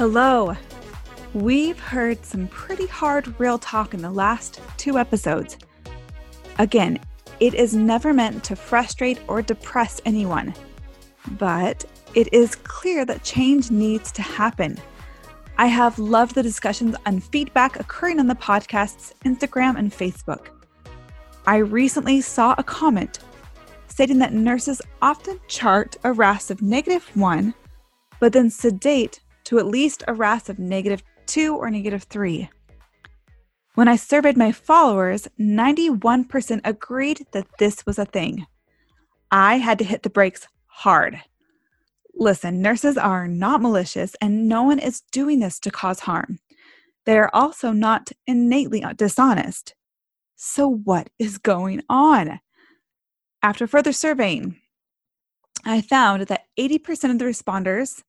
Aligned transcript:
Hello. 0.00 0.56
We've 1.34 1.78
heard 1.78 2.24
some 2.24 2.48
pretty 2.48 2.86
hard 2.86 3.38
real 3.38 3.58
talk 3.58 3.92
in 3.92 4.00
the 4.00 4.10
last 4.10 4.58
two 4.78 4.96
episodes. 4.96 5.58
Again, 6.58 6.98
it 7.38 7.52
is 7.52 7.74
never 7.74 8.14
meant 8.14 8.42
to 8.44 8.56
frustrate 8.56 9.18
or 9.28 9.42
depress 9.42 10.00
anyone, 10.06 10.54
but 11.32 11.84
it 12.14 12.32
is 12.32 12.54
clear 12.54 13.04
that 13.04 13.24
change 13.24 13.70
needs 13.70 14.10
to 14.12 14.22
happen. 14.22 14.78
I 15.58 15.66
have 15.66 15.98
loved 15.98 16.34
the 16.34 16.42
discussions 16.42 16.96
and 17.04 17.22
feedback 17.22 17.78
occurring 17.78 18.20
on 18.20 18.26
the 18.26 18.34
podcast's 18.36 19.12
Instagram 19.26 19.78
and 19.78 19.92
Facebook. 19.92 20.46
I 21.46 21.58
recently 21.58 22.22
saw 22.22 22.54
a 22.56 22.64
comment 22.64 23.18
stating 23.88 24.18
that 24.20 24.32
nurses 24.32 24.80
often 25.02 25.38
chart 25.46 25.98
a 26.04 26.12
RASS 26.14 26.50
of 26.50 26.62
negative 26.62 27.06
one, 27.14 27.52
but 28.18 28.32
then 28.32 28.48
sedate 28.48 29.20
to 29.44 29.58
at 29.58 29.66
least 29.66 30.02
a 30.06 30.14
RASS 30.14 30.48
of 30.48 30.58
negative 30.58 31.02
2 31.26 31.56
or 31.56 31.70
negative 31.70 32.04
3. 32.04 32.48
When 33.74 33.88
I 33.88 33.96
surveyed 33.96 34.36
my 34.36 34.52
followers, 34.52 35.28
91% 35.38 36.60
agreed 36.64 37.26
that 37.32 37.46
this 37.58 37.86
was 37.86 37.98
a 37.98 38.04
thing. 38.04 38.46
I 39.30 39.56
had 39.58 39.78
to 39.78 39.84
hit 39.84 40.02
the 40.02 40.10
brakes 40.10 40.48
hard. 40.66 41.20
Listen, 42.14 42.60
nurses 42.60 42.98
are 42.98 43.28
not 43.28 43.62
malicious 43.62 44.16
and 44.20 44.48
no 44.48 44.64
one 44.64 44.78
is 44.78 45.02
doing 45.12 45.38
this 45.38 45.60
to 45.60 45.70
cause 45.70 46.00
harm. 46.00 46.40
They 47.06 47.16
are 47.16 47.30
also 47.32 47.72
not 47.72 48.12
innately 48.26 48.84
dishonest. 48.96 49.74
So, 50.36 50.68
what 50.68 51.10
is 51.18 51.38
going 51.38 51.82
on? 51.88 52.40
After 53.42 53.66
further 53.66 53.92
surveying, 53.92 54.56
I 55.64 55.80
found 55.80 56.22
that 56.26 56.46
80% 56.58 57.10
of 57.10 57.18
the 57.18 57.24
responders 57.24 58.02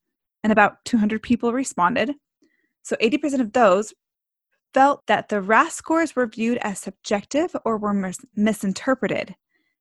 and 0.43 0.51
about 0.51 0.83
200 0.85 1.21
people 1.21 1.53
responded. 1.53 2.13
So 2.83 2.95
80% 3.01 3.41
of 3.41 3.53
those 3.53 3.93
felt 4.73 5.05
that 5.07 5.29
the 5.29 5.41
RASS 5.41 5.75
scores 5.75 6.15
were 6.15 6.27
viewed 6.27 6.57
as 6.59 6.79
subjective 6.79 7.55
or 7.65 7.77
were 7.77 7.93
mis- 7.93 8.17
misinterpreted. 8.35 9.35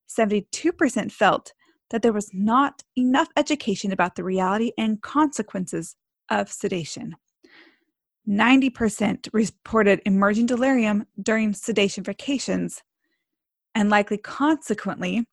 72% 0.08 1.12
felt 1.12 1.52
that 1.90 2.02
there 2.02 2.12
was 2.12 2.30
not 2.32 2.82
enough 2.96 3.28
education 3.36 3.92
about 3.92 4.16
the 4.16 4.24
reality 4.24 4.72
and 4.78 5.02
consequences 5.02 5.96
of 6.28 6.50
sedation. 6.50 7.14
90% 8.28 9.28
reported 9.32 10.00
emerging 10.04 10.46
delirium 10.46 11.06
during 11.20 11.52
sedation 11.52 12.04
vacations, 12.04 12.82
and 13.74 13.90
likely 13.90 14.18
consequently, 14.18 15.24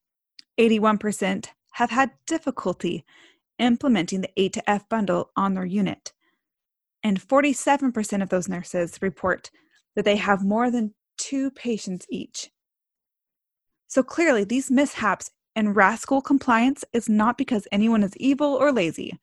81% 0.59 1.47
have 1.73 1.91
had 1.91 2.11
difficulty 2.25 3.05
implementing 3.59 4.21
the 4.21 4.31
A 4.37 4.49
to 4.49 4.69
F 4.69 4.87
bundle 4.89 5.31
on 5.35 5.53
their 5.53 5.65
unit. 5.65 6.13
And 7.03 7.19
47% 7.21 8.21
of 8.21 8.29
those 8.29 8.49
nurses 8.49 8.99
report 9.01 9.51
that 9.95 10.05
they 10.05 10.17
have 10.17 10.43
more 10.43 10.69
than 10.69 10.93
two 11.17 11.51
patients 11.51 12.05
each. 12.09 12.49
So 13.87 14.03
clearly, 14.03 14.43
these 14.43 14.69
mishaps 14.69 15.31
and 15.55 15.75
RASS 15.75 16.05
goal 16.05 16.21
compliance 16.21 16.83
is 16.93 17.09
not 17.09 17.37
because 17.37 17.67
anyone 17.71 18.03
is 18.03 18.15
evil 18.17 18.53
or 18.53 18.71
lazy. 18.71 19.17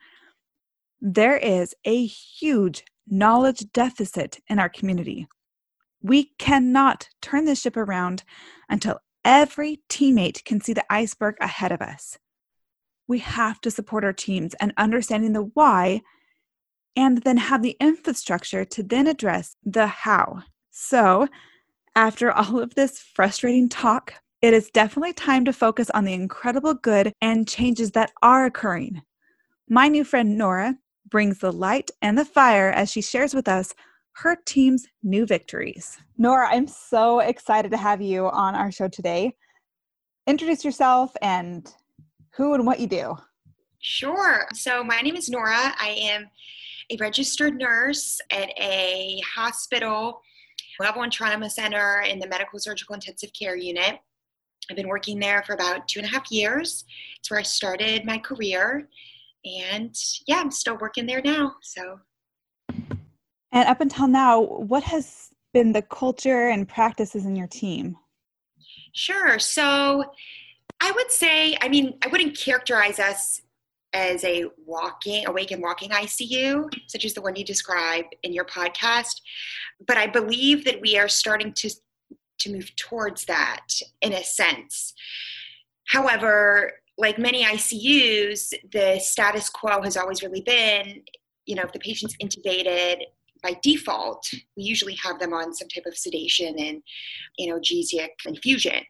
There 1.01 1.37
is 1.37 1.75
a 1.85 2.07
huge 2.07 2.85
knowledge 3.07 3.71
deficit 3.73 4.41
in 4.49 4.59
our 4.59 4.69
community. 4.69 5.29
We 6.03 6.33
cannot 6.39 7.09
turn 7.23 7.45
this 7.45 7.61
ship 7.61 7.77
around 7.77 8.25
until 8.69 9.01
every 9.25 9.81
teammate 9.89 10.45
can 10.45 10.61
see 10.61 10.73
the 10.73 10.85
iceberg 10.93 11.37
ahead 11.41 11.73
of 11.73 11.81
us 11.81 12.19
we 13.07 13.19
have 13.19 13.61
to 13.63 13.71
support 13.71 14.05
our 14.05 14.13
teams 14.13 14.55
and 14.61 14.73
understanding 14.77 15.33
the 15.33 15.51
why 15.55 16.01
and 16.97 17.19
then 17.19 17.37
have 17.37 17.63
the 17.63 17.77
infrastructure 17.81 18.65
to 18.65 18.83
then 18.83 19.07
address 19.07 19.57
the 19.65 19.87
how. 19.87 20.43
So, 20.71 21.29
after 21.97 22.33
all 22.33 22.61
of 22.61 22.75
this 22.75 22.99
frustrating 22.99 23.69
talk, 23.69 24.15
it 24.43 24.53
is 24.53 24.71
definitely 24.71 25.13
time 25.13 25.45
to 25.47 25.53
focus 25.53 25.91
on 25.91 26.05
the 26.05 26.13
incredible 26.13 26.75
good 26.75 27.13
and 27.21 27.49
changes 27.49 27.93
that 27.93 28.13
are 28.23 28.45
occurring. 28.45 29.03
My 29.69 29.89
new 29.89 30.05
friend 30.05 30.37
Nora 30.37 30.77
brings 31.09 31.39
the 31.39 31.53
light 31.53 31.91
and 32.03 32.19
the 32.19 32.25
fire 32.25 32.71
as 32.71 32.91
she 32.91 33.01
shares 33.01 33.35
with 33.35 33.49
us 33.49 33.75
her 34.17 34.37
team's 34.45 34.87
new 35.03 35.27
victories. 35.27 35.99
Nora, 36.19 36.49
I'm 36.49 36.67
so 36.67 37.21
excited 37.21 37.71
to 37.71 37.77
have 37.77 38.01
you 38.01 38.29
on 38.29 38.55
our 38.55 38.71
show 38.71 38.89
today. 38.89 39.35
Introduce 40.27 40.65
yourself 40.65 41.15
and 41.21 41.73
who 42.37 42.55
and 42.55 42.67
what 42.67 42.81
you 42.81 42.87
do. 42.87 43.17
Sure. 43.81 44.47
So, 44.55 44.83
my 44.83 45.01
name 45.01 45.17
is 45.17 45.29
Nora. 45.29 45.75
I 45.79 45.97
am 46.01 46.27
a 46.91 46.97
registered 46.97 47.57
nurse 47.57 48.21
at 48.31 48.49
a 48.59 49.21
hospital, 49.35 50.21
level 50.81 51.01
one 51.01 51.11
trauma 51.11 51.49
center 51.51 52.03
in 52.03 52.19
the 52.19 52.27
medical 52.27 52.59
surgical 52.59 52.95
intensive 52.95 53.31
care 53.39 53.57
unit. 53.57 53.99
I've 54.71 54.77
been 54.77 54.89
working 54.89 55.19
there 55.19 55.43
for 55.47 55.53
about 55.53 55.87
two 55.89 56.01
and 56.01 56.09
a 56.09 56.11
half 56.11 56.31
years. 56.31 56.85
It's 57.19 57.31
where 57.31 57.41
I 57.41 57.43
started 57.43 58.05
my 58.05 58.19
career. 58.19 58.89
And 59.45 59.95
yeah, 60.27 60.41
I'm 60.41 60.51
still 60.51 60.79
working 60.79 61.07
there 61.07 61.21
now. 61.23 61.55
So, 61.63 62.01
and 63.53 63.69
up 63.69 63.81
until 63.81 64.09
now, 64.09 64.41
what 64.41 64.83
has 64.85 65.29
been 65.53 65.73
the 65.73 65.83
culture 65.83 66.49
and 66.49 66.67
practices 66.67 67.27
in 67.27 67.37
your 67.37 67.47
team? 67.47 67.97
Sure. 68.95 69.39
So, 69.39 70.05
I 70.85 70.91
would 70.91 71.11
say, 71.11 71.57
I 71.63 71.69
mean, 71.71 71.97
I 72.05 72.09
wouldn't 72.09 72.39
characterize 72.39 72.99
us 72.99 73.41
as 73.95 74.23
a 74.23 74.45
walking, 74.67 75.27
awake 75.27 75.51
and 75.51 75.63
walking 75.63 75.89
ICU, 75.89 76.69
such 76.89 77.07
as 77.07 77.15
the 77.15 77.23
one 77.23 77.37
you 77.37 77.45
describe 77.45 78.05
in 78.23 78.35
your 78.35 78.45
podcast. 78.45 79.23
But 79.87 79.97
I 79.97 80.07
believe 80.07 80.67
that 80.67 80.83
we 80.83 80.99
are 80.99 81.09
starting 81.09 81.55
to 81.55 81.71
to 82.41 82.53
move 82.53 82.77
towards 82.77 83.25
that 83.25 83.67
in 84.03 84.13
a 84.13 84.23
sense. 84.23 84.93
However, 85.87 86.73
like 86.99 87.17
many 87.17 87.45
ICUs, 87.45 88.53
the 88.73 88.99
status 88.99 89.49
quo 89.49 89.81
has 89.81 89.97
always 89.97 90.23
really 90.23 90.43
been, 90.43 91.03
you 91.47 91.55
know, 91.55 91.63
if 91.63 91.73
the 91.73 91.79
patient's 91.79 92.17
intubated 92.23 92.99
by 93.43 93.57
default, 93.63 94.29
we 94.57 94.65
usually 94.65 94.97
have 94.97 95.19
them 95.19 95.33
on 95.33 95.55
some 95.55 95.69
type 95.69 95.87
of 95.87 95.97
sedation 95.97 96.59
and, 96.59 96.83
analgesic 97.41 98.11
infusion. 98.27 98.85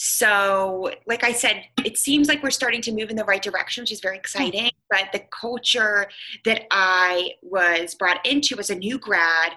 So, 0.00 0.92
like 1.08 1.24
I 1.24 1.32
said, 1.32 1.64
it 1.84 1.98
seems 1.98 2.28
like 2.28 2.40
we're 2.40 2.50
starting 2.50 2.80
to 2.82 2.92
move 2.92 3.10
in 3.10 3.16
the 3.16 3.24
right 3.24 3.42
direction, 3.42 3.82
which 3.82 3.90
is 3.90 4.00
very 4.00 4.16
hmm. 4.16 4.20
exciting. 4.20 4.70
But 4.88 5.08
the 5.12 5.24
culture 5.32 6.08
that 6.44 6.66
I 6.70 7.32
was 7.42 7.96
brought 7.96 8.24
into 8.24 8.56
as 8.60 8.70
a 8.70 8.76
new 8.76 9.00
grad 9.00 9.54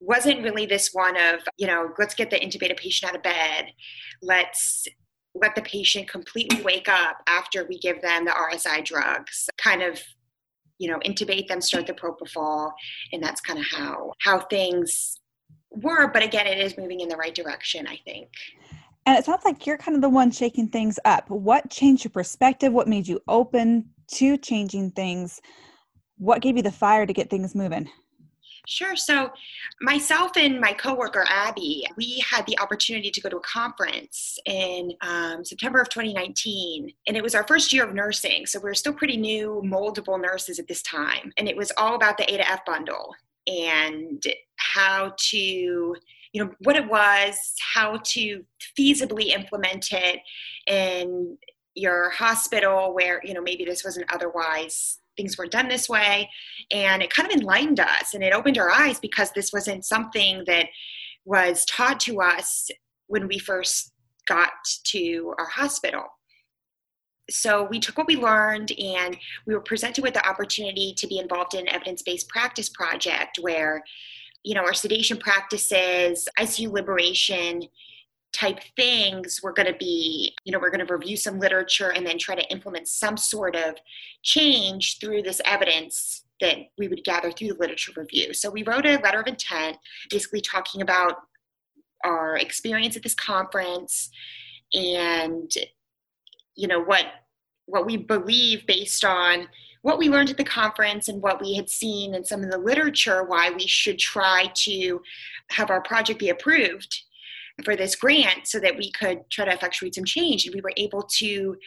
wasn't 0.00 0.42
really 0.42 0.66
this 0.66 0.90
one 0.92 1.16
of, 1.16 1.42
you 1.58 1.68
know, 1.68 1.90
let's 1.96 2.16
get 2.16 2.28
the 2.28 2.40
intubated 2.40 2.76
patient 2.76 3.08
out 3.08 3.16
of 3.16 3.22
bed. 3.22 3.66
Let's 4.20 4.84
let 5.36 5.54
the 5.54 5.62
patient 5.62 6.10
completely 6.10 6.60
wake 6.62 6.88
up 6.88 7.18
after 7.28 7.64
we 7.64 7.78
give 7.78 8.02
them 8.02 8.24
the 8.24 8.32
RSI 8.32 8.84
drugs. 8.84 9.48
Kind 9.58 9.80
of, 9.80 10.02
you 10.78 10.90
know, 10.90 10.98
intubate 11.06 11.46
them, 11.46 11.60
start 11.60 11.86
the 11.86 11.92
propofol, 11.92 12.72
and 13.12 13.22
that's 13.22 13.40
kind 13.40 13.60
of 13.60 13.66
how 13.70 14.12
how 14.18 14.40
things 14.40 15.20
were. 15.70 16.08
But 16.08 16.24
again, 16.24 16.48
it 16.48 16.58
is 16.58 16.76
moving 16.76 16.98
in 16.98 17.08
the 17.08 17.16
right 17.16 17.34
direction, 17.34 17.86
I 17.86 18.00
think. 18.04 18.30
And 19.06 19.18
it 19.18 19.24
sounds 19.24 19.44
like 19.44 19.66
you're 19.66 19.76
kind 19.76 19.94
of 19.94 20.00
the 20.00 20.08
one 20.08 20.30
shaking 20.30 20.68
things 20.68 20.98
up. 21.04 21.28
What 21.28 21.70
changed 21.70 22.04
your 22.04 22.10
perspective? 22.10 22.72
What 22.72 22.88
made 22.88 23.06
you 23.06 23.20
open 23.28 23.90
to 24.12 24.38
changing 24.38 24.92
things? 24.92 25.40
What 26.16 26.40
gave 26.40 26.56
you 26.56 26.62
the 26.62 26.72
fire 26.72 27.04
to 27.04 27.12
get 27.12 27.28
things 27.28 27.54
moving? 27.54 27.88
Sure. 28.66 28.96
So, 28.96 29.30
myself 29.82 30.32
and 30.36 30.58
my 30.58 30.72
coworker 30.72 31.26
Abby, 31.28 31.84
we 31.98 32.22
had 32.26 32.46
the 32.46 32.58
opportunity 32.58 33.10
to 33.10 33.20
go 33.20 33.28
to 33.28 33.36
a 33.36 33.40
conference 33.40 34.38
in 34.46 34.92
um, 35.02 35.44
September 35.44 35.80
of 35.80 35.90
2019, 35.90 36.90
and 37.06 37.16
it 37.16 37.22
was 37.22 37.34
our 37.34 37.46
first 37.46 37.74
year 37.74 37.84
of 37.84 37.94
nursing. 37.94 38.46
So 38.46 38.58
we 38.58 38.64
were 38.64 38.74
still 38.74 38.94
pretty 38.94 39.18
new, 39.18 39.62
moldable 39.66 40.20
nurses 40.20 40.58
at 40.58 40.66
this 40.66 40.80
time, 40.80 41.30
and 41.36 41.46
it 41.46 41.56
was 41.56 41.72
all 41.76 41.94
about 41.94 42.16
the 42.16 42.24
A 42.32 42.38
to 42.38 42.50
F 42.50 42.64
bundle 42.64 43.14
and 43.46 44.22
how 44.56 45.14
to, 45.30 45.94
you 46.34 46.44
know, 46.44 46.50
what 46.64 46.76
it 46.76 46.90
was, 46.90 47.54
how 47.74 48.00
to 48.02 48.44
feasibly 48.78 49.28
implement 49.28 49.92
it 49.92 50.18
in 50.66 51.38
your 51.74 52.10
hospital 52.10 52.94
where 52.94 53.20
you 53.24 53.34
know 53.34 53.40
maybe 53.40 53.64
this 53.64 53.84
wasn't 53.84 54.12
otherwise 54.12 54.98
things 55.16 55.38
were 55.38 55.46
done 55.46 55.68
this 55.68 55.88
way. 55.88 56.28
And 56.72 57.02
it 57.02 57.14
kind 57.14 57.30
of 57.30 57.38
enlightened 57.38 57.78
us 57.78 58.14
and 58.14 58.24
it 58.24 58.32
opened 58.32 58.58
our 58.58 58.70
eyes 58.70 58.98
because 58.98 59.30
this 59.30 59.52
wasn't 59.52 59.84
something 59.84 60.42
that 60.48 60.66
was 61.24 61.64
taught 61.66 62.00
to 62.00 62.20
us 62.20 62.68
when 63.06 63.28
we 63.28 63.38
first 63.38 63.92
got 64.26 64.50
to 64.86 65.34
our 65.38 65.46
hospital. 65.46 66.04
So 67.30 67.68
we 67.70 67.78
took 67.78 67.96
what 67.96 68.08
we 68.08 68.16
learned 68.16 68.72
and 68.72 69.16
we 69.46 69.54
were 69.54 69.60
presented 69.60 70.02
with 70.02 70.14
the 70.14 70.28
opportunity 70.28 70.94
to 70.98 71.06
be 71.06 71.18
involved 71.18 71.54
in 71.54 71.60
an 71.60 71.72
evidence-based 71.72 72.28
practice 72.28 72.68
project 72.68 73.38
where 73.40 73.82
you 74.44 74.54
know 74.54 74.62
our 74.62 74.74
sedation 74.74 75.16
practices 75.16 76.28
icu 76.38 76.70
liberation 76.70 77.62
type 78.32 78.60
things 78.76 79.40
we're 79.42 79.52
going 79.52 79.70
to 79.70 79.78
be 79.78 80.34
you 80.44 80.52
know 80.52 80.58
we're 80.58 80.70
going 80.70 80.84
to 80.84 80.94
review 80.94 81.16
some 81.16 81.38
literature 81.38 81.90
and 81.90 82.06
then 82.06 82.18
try 82.18 82.34
to 82.34 82.50
implement 82.52 82.86
some 82.88 83.16
sort 83.16 83.56
of 83.56 83.74
change 84.22 84.98
through 85.00 85.22
this 85.22 85.40
evidence 85.44 86.24
that 86.40 86.56
we 86.78 86.88
would 86.88 87.04
gather 87.04 87.30
through 87.30 87.48
the 87.48 87.58
literature 87.58 87.92
review. 87.96 88.34
So 88.34 88.50
we 88.50 88.64
wrote 88.64 88.86
a 88.86 88.98
letter 88.98 89.20
of 89.20 89.26
intent 89.26 89.76
basically 90.10 90.40
talking 90.40 90.82
about 90.82 91.14
our 92.04 92.36
experience 92.36 92.96
at 92.96 93.02
this 93.02 93.14
conference 93.14 94.10
and 94.74 95.50
you 96.54 96.68
know 96.68 96.80
what 96.80 97.06
what 97.66 97.86
we 97.86 97.96
believe 97.96 98.66
based 98.66 99.04
on 99.04 99.46
what 99.84 99.98
we 99.98 100.08
learned 100.08 100.30
at 100.30 100.38
the 100.38 100.44
conference 100.44 101.08
and 101.08 101.20
what 101.20 101.42
we 101.42 101.52
had 101.52 101.68
seen 101.68 102.14
in 102.14 102.24
some 102.24 102.42
of 102.42 102.50
the 102.50 102.56
literature 102.56 103.22
why 103.22 103.50
we 103.50 103.66
should 103.66 103.98
try 103.98 104.50
to 104.54 104.98
have 105.50 105.68
our 105.68 105.82
project 105.82 106.18
be 106.18 106.30
approved 106.30 107.02
for 107.66 107.76
this 107.76 107.94
grant 107.94 108.46
so 108.46 108.58
that 108.58 108.78
we 108.78 108.90
could 108.92 109.18
try 109.30 109.44
to 109.44 109.52
effectuate 109.52 109.94
some 109.94 110.06
change. 110.06 110.46
And 110.46 110.54
we 110.54 110.62
were 110.62 110.72
able 110.78 111.02
to 111.18 111.58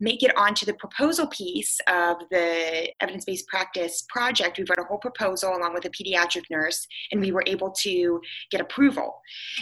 make 0.00 0.22
it 0.22 0.36
onto 0.36 0.66
the 0.66 0.74
proposal 0.74 1.26
piece 1.28 1.80
of 1.88 2.18
the 2.30 2.92
evidence 3.00 3.24
based 3.24 3.46
practice 3.46 4.04
project. 4.06 4.58
We 4.58 4.64
wrote 4.68 4.78
a 4.78 4.84
whole 4.84 4.98
proposal 4.98 5.56
along 5.56 5.72
with 5.72 5.86
a 5.86 5.90
pediatric 5.90 6.44
nurse, 6.50 6.86
and 7.10 7.22
we 7.22 7.32
were 7.32 7.44
able 7.46 7.70
to 7.80 8.20
get 8.50 8.60
approval. 8.60 9.18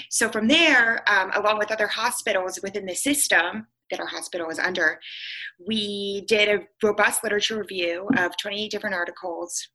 So, 0.08 0.28
from 0.28 0.48
there, 0.48 1.08
um, 1.08 1.30
along 1.36 1.58
with 1.58 1.70
other 1.70 1.86
hospitals 1.86 2.58
within 2.60 2.86
the 2.86 2.96
system, 2.96 3.68
that 3.90 4.00
our 4.00 4.06
hospital 4.06 4.46
was 4.46 4.58
under, 4.58 5.00
we 5.66 6.24
did 6.28 6.48
a 6.48 6.64
robust 6.82 7.22
literature 7.22 7.58
review 7.58 8.08
of 8.16 8.36
28 8.36 8.70
different 8.70 8.94
articles 8.94 9.68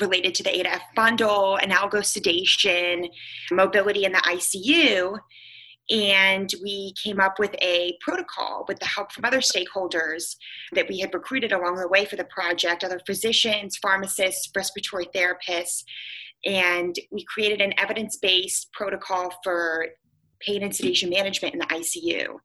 related 0.00 0.34
to 0.34 0.42
the 0.42 0.60
A 0.60 0.62
to 0.64 0.72
F 0.72 0.82
bundle, 0.94 1.58
analgosedation, 1.62 3.08
mobility 3.50 4.04
in 4.04 4.12
the 4.12 4.18
ICU. 4.18 5.18
And 5.90 6.52
we 6.62 6.92
came 7.02 7.18
up 7.18 7.38
with 7.38 7.54
a 7.62 7.96
protocol 8.02 8.66
with 8.68 8.78
the 8.78 8.84
help 8.84 9.10
from 9.10 9.24
other 9.24 9.40
stakeholders 9.40 10.36
that 10.72 10.86
we 10.86 10.98
had 10.98 11.14
recruited 11.14 11.52
along 11.52 11.76
the 11.76 11.88
way 11.88 12.04
for 12.04 12.16
the 12.16 12.24
project 12.24 12.84
other 12.84 13.00
physicians, 13.06 13.78
pharmacists, 13.78 14.50
respiratory 14.54 15.06
therapists. 15.14 15.84
And 16.44 16.94
we 17.10 17.24
created 17.24 17.62
an 17.62 17.72
evidence 17.78 18.18
based 18.18 18.70
protocol 18.72 19.32
for 19.42 19.86
pain 20.40 20.62
and 20.62 20.74
sedation 20.74 21.10
management 21.10 21.54
in 21.54 21.60
the 21.60 21.66
ICU. 21.66 22.38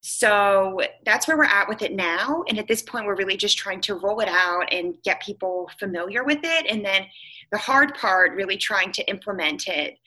So 0.00 0.80
that's 1.04 1.26
where 1.26 1.36
we're 1.36 1.44
at 1.44 1.68
with 1.68 1.82
it 1.82 1.92
now. 1.94 2.44
And 2.48 2.58
at 2.58 2.68
this 2.68 2.82
point, 2.82 3.06
we're 3.06 3.16
really 3.16 3.36
just 3.36 3.58
trying 3.58 3.80
to 3.82 3.94
roll 3.94 4.20
it 4.20 4.28
out 4.28 4.72
and 4.72 4.94
get 5.04 5.22
people 5.22 5.68
familiar 5.78 6.22
with 6.24 6.40
it. 6.42 6.66
And 6.68 6.84
then 6.84 7.06
the 7.50 7.58
hard 7.58 7.94
part, 7.94 8.34
really 8.34 8.56
trying 8.56 8.92
to 8.92 9.08
implement 9.08 9.68
it. 9.68 9.98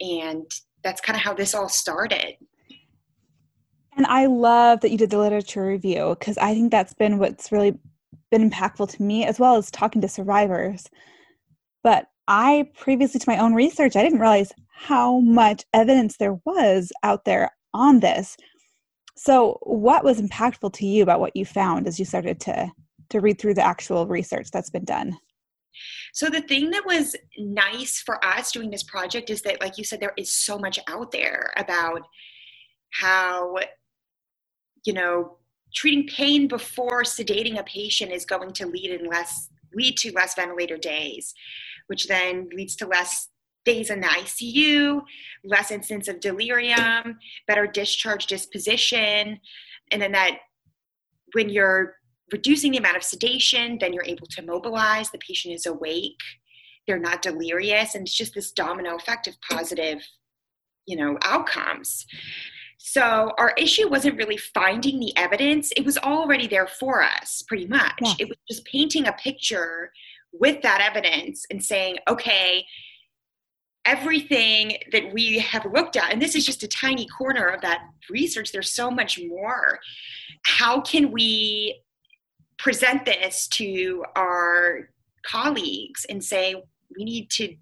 And 0.00 0.50
that's 0.82 1.00
kind 1.00 1.16
of 1.16 1.22
how 1.22 1.34
this 1.34 1.54
all 1.54 1.68
started. 1.68 2.34
And 3.96 4.06
I 4.06 4.26
love 4.26 4.80
that 4.80 4.90
you 4.90 4.98
did 4.98 5.10
the 5.10 5.18
literature 5.18 5.66
review 5.66 6.14
because 6.18 6.38
I 6.38 6.54
think 6.54 6.70
that's 6.70 6.94
been 6.94 7.18
what's 7.18 7.50
really 7.50 7.76
been 8.30 8.48
impactful 8.48 8.90
to 8.90 9.02
me, 9.02 9.24
as 9.24 9.40
well 9.40 9.56
as 9.56 9.70
talking 9.70 10.00
to 10.02 10.08
survivors. 10.08 10.86
But 11.82 12.06
I 12.28 12.68
previously, 12.76 13.18
to 13.18 13.28
my 13.28 13.38
own 13.38 13.54
research, 13.54 13.96
I 13.96 14.02
didn't 14.02 14.20
realize 14.20 14.52
how 14.78 15.20
much 15.20 15.64
evidence 15.74 16.16
there 16.16 16.38
was 16.44 16.92
out 17.02 17.24
there 17.24 17.50
on 17.74 18.00
this 18.00 18.36
so, 19.18 19.58
what 19.62 20.04
was 20.04 20.20
impactful 20.20 20.74
to 20.74 20.86
you 20.86 21.02
about 21.02 21.18
what 21.18 21.34
you 21.34 21.44
found 21.44 21.88
as 21.88 21.98
you 21.98 22.04
started 22.04 22.38
to 22.42 22.70
to 23.10 23.20
read 23.20 23.40
through 23.40 23.54
the 23.54 23.66
actual 23.66 24.06
research 24.06 24.50
that's 24.52 24.70
been 24.70 24.84
done? 24.84 25.18
So 26.12 26.30
the 26.30 26.40
thing 26.40 26.70
that 26.70 26.86
was 26.86 27.16
nice 27.36 28.00
for 28.00 28.24
us 28.24 28.52
doing 28.52 28.70
this 28.70 28.84
project 28.84 29.28
is 29.28 29.42
that 29.42 29.60
like 29.60 29.76
you 29.76 29.82
said 29.82 30.00
there 30.00 30.14
is 30.16 30.32
so 30.32 30.56
much 30.56 30.78
out 30.86 31.10
there 31.10 31.52
about 31.56 32.02
how 32.92 33.56
you 34.84 34.92
know 34.92 35.38
treating 35.74 36.06
pain 36.06 36.46
before 36.46 37.02
sedating 37.02 37.58
a 37.58 37.64
patient 37.64 38.12
is 38.12 38.24
going 38.24 38.52
to 38.52 38.66
lead 38.66 38.90
in 39.00 39.08
less 39.08 39.48
lead 39.74 39.96
to 39.98 40.12
less 40.12 40.34
ventilator 40.34 40.76
days 40.76 41.34
which 41.88 42.06
then 42.06 42.48
leads 42.54 42.74
to 42.76 42.86
less 42.86 43.28
days 43.68 43.90
in 43.90 44.00
the 44.00 44.06
ICU, 44.06 45.02
less 45.44 45.70
incidence 45.70 46.08
of 46.08 46.20
delirium, 46.20 47.18
better 47.46 47.66
discharge 47.66 48.26
disposition, 48.26 49.38
and 49.90 50.00
then 50.00 50.12
that 50.12 50.38
when 51.34 51.50
you're 51.50 51.96
reducing 52.32 52.72
the 52.72 52.78
amount 52.78 52.96
of 52.96 53.02
sedation, 53.02 53.76
then 53.80 53.92
you're 53.92 54.04
able 54.14 54.26
to 54.26 54.42
mobilize, 54.42 55.10
the 55.10 55.18
patient 55.18 55.54
is 55.54 55.66
awake, 55.66 56.20
they're 56.86 56.98
not 56.98 57.20
delirious, 57.20 57.94
and 57.94 58.06
it's 58.06 58.16
just 58.16 58.34
this 58.34 58.52
domino 58.52 58.96
effect 58.96 59.26
of 59.26 59.34
positive, 59.50 59.98
you 60.86 60.96
know, 60.96 61.18
outcomes. 61.22 62.06
So 62.78 63.32
our 63.38 63.52
issue 63.58 63.88
wasn't 63.88 64.16
really 64.16 64.38
finding 64.38 64.98
the 64.98 65.14
evidence, 65.16 65.72
it 65.76 65.84
was 65.84 65.98
already 65.98 66.46
there 66.46 66.66
for 66.66 67.02
us, 67.02 67.42
pretty 67.46 67.66
much. 67.66 67.98
Yeah. 68.00 68.14
It 68.20 68.28
was 68.28 68.38
just 68.50 68.64
painting 68.64 69.06
a 69.06 69.12
picture 69.12 69.90
with 70.32 70.62
that 70.62 70.80
evidence 70.80 71.44
and 71.50 71.62
saying, 71.62 71.98
okay, 72.08 72.64
everything 73.88 74.76
that 74.92 75.12
we 75.12 75.38
have 75.38 75.66
looked 75.72 75.96
at, 75.96 76.12
and 76.12 76.20
this 76.20 76.34
is 76.34 76.44
just 76.44 76.62
a 76.62 76.68
tiny 76.68 77.06
corner 77.06 77.46
of 77.46 77.60
that 77.62 77.80
research, 78.10 78.52
there's 78.52 78.70
so 78.70 78.90
much 78.90 79.18
more. 79.26 79.78
How 80.44 80.80
can 80.80 81.10
we 81.10 81.80
present 82.58 83.06
this 83.06 83.48
to 83.48 84.04
our 84.14 84.90
colleagues 85.24 86.04
and 86.10 86.22
say 86.22 86.54
we 86.96 87.04
need 87.04 87.30
to 87.30 87.54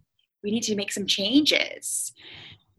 we 0.43 0.51
need 0.51 0.63
to 0.65 0.77
make 0.77 0.93
some 0.93 1.07
changes? 1.07 2.13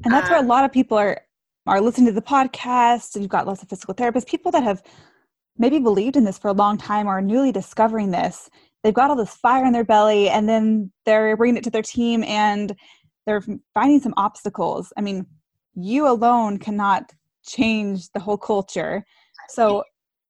And 0.03 0.13
that's 0.13 0.27
um, 0.27 0.31
where 0.31 0.39
a 0.39 0.43
um, 0.43 0.47
lot 0.47 0.65
of 0.65 0.71
people 0.71 0.97
are 0.97 1.21
are 1.65 1.81
listening 1.81 2.07
to 2.07 2.13
the 2.13 2.21
podcast, 2.21 3.15
and 3.15 3.23
you've 3.23 3.31
got 3.31 3.47
lots 3.47 3.63
of 3.63 3.69
physical 3.69 3.93
therapists, 3.93 4.27
people 4.27 4.51
that 4.51 4.63
have 4.63 4.83
maybe 5.57 5.79
believed 5.79 6.15
in 6.17 6.23
this 6.23 6.37
for 6.37 6.49
a 6.49 6.53
long 6.53 6.77
time 6.77 7.07
or 7.07 7.17
are 7.17 7.21
newly 7.21 7.51
discovering 7.51 8.11
this. 8.11 8.49
They've 8.83 8.93
got 8.93 9.09
all 9.09 9.15
this 9.15 9.35
fire 9.35 9.65
in 9.65 9.73
their 9.73 9.83
belly, 9.83 10.29
and 10.29 10.47
then 10.47 10.91
they're 11.05 11.35
bringing 11.35 11.57
it 11.57 11.63
to 11.63 11.69
their 11.69 11.81
team, 11.81 12.23
and 12.23 12.75
they're 13.27 13.43
finding 13.73 13.99
some 13.99 14.13
obstacles. 14.17 14.91
I 14.97 15.01
mean, 15.01 15.27
you 15.75 16.07
alone 16.07 16.57
cannot 16.57 17.11
change 17.45 18.09
the 18.13 18.19
whole 18.19 18.37
culture. 18.37 19.05
So, 19.49 19.83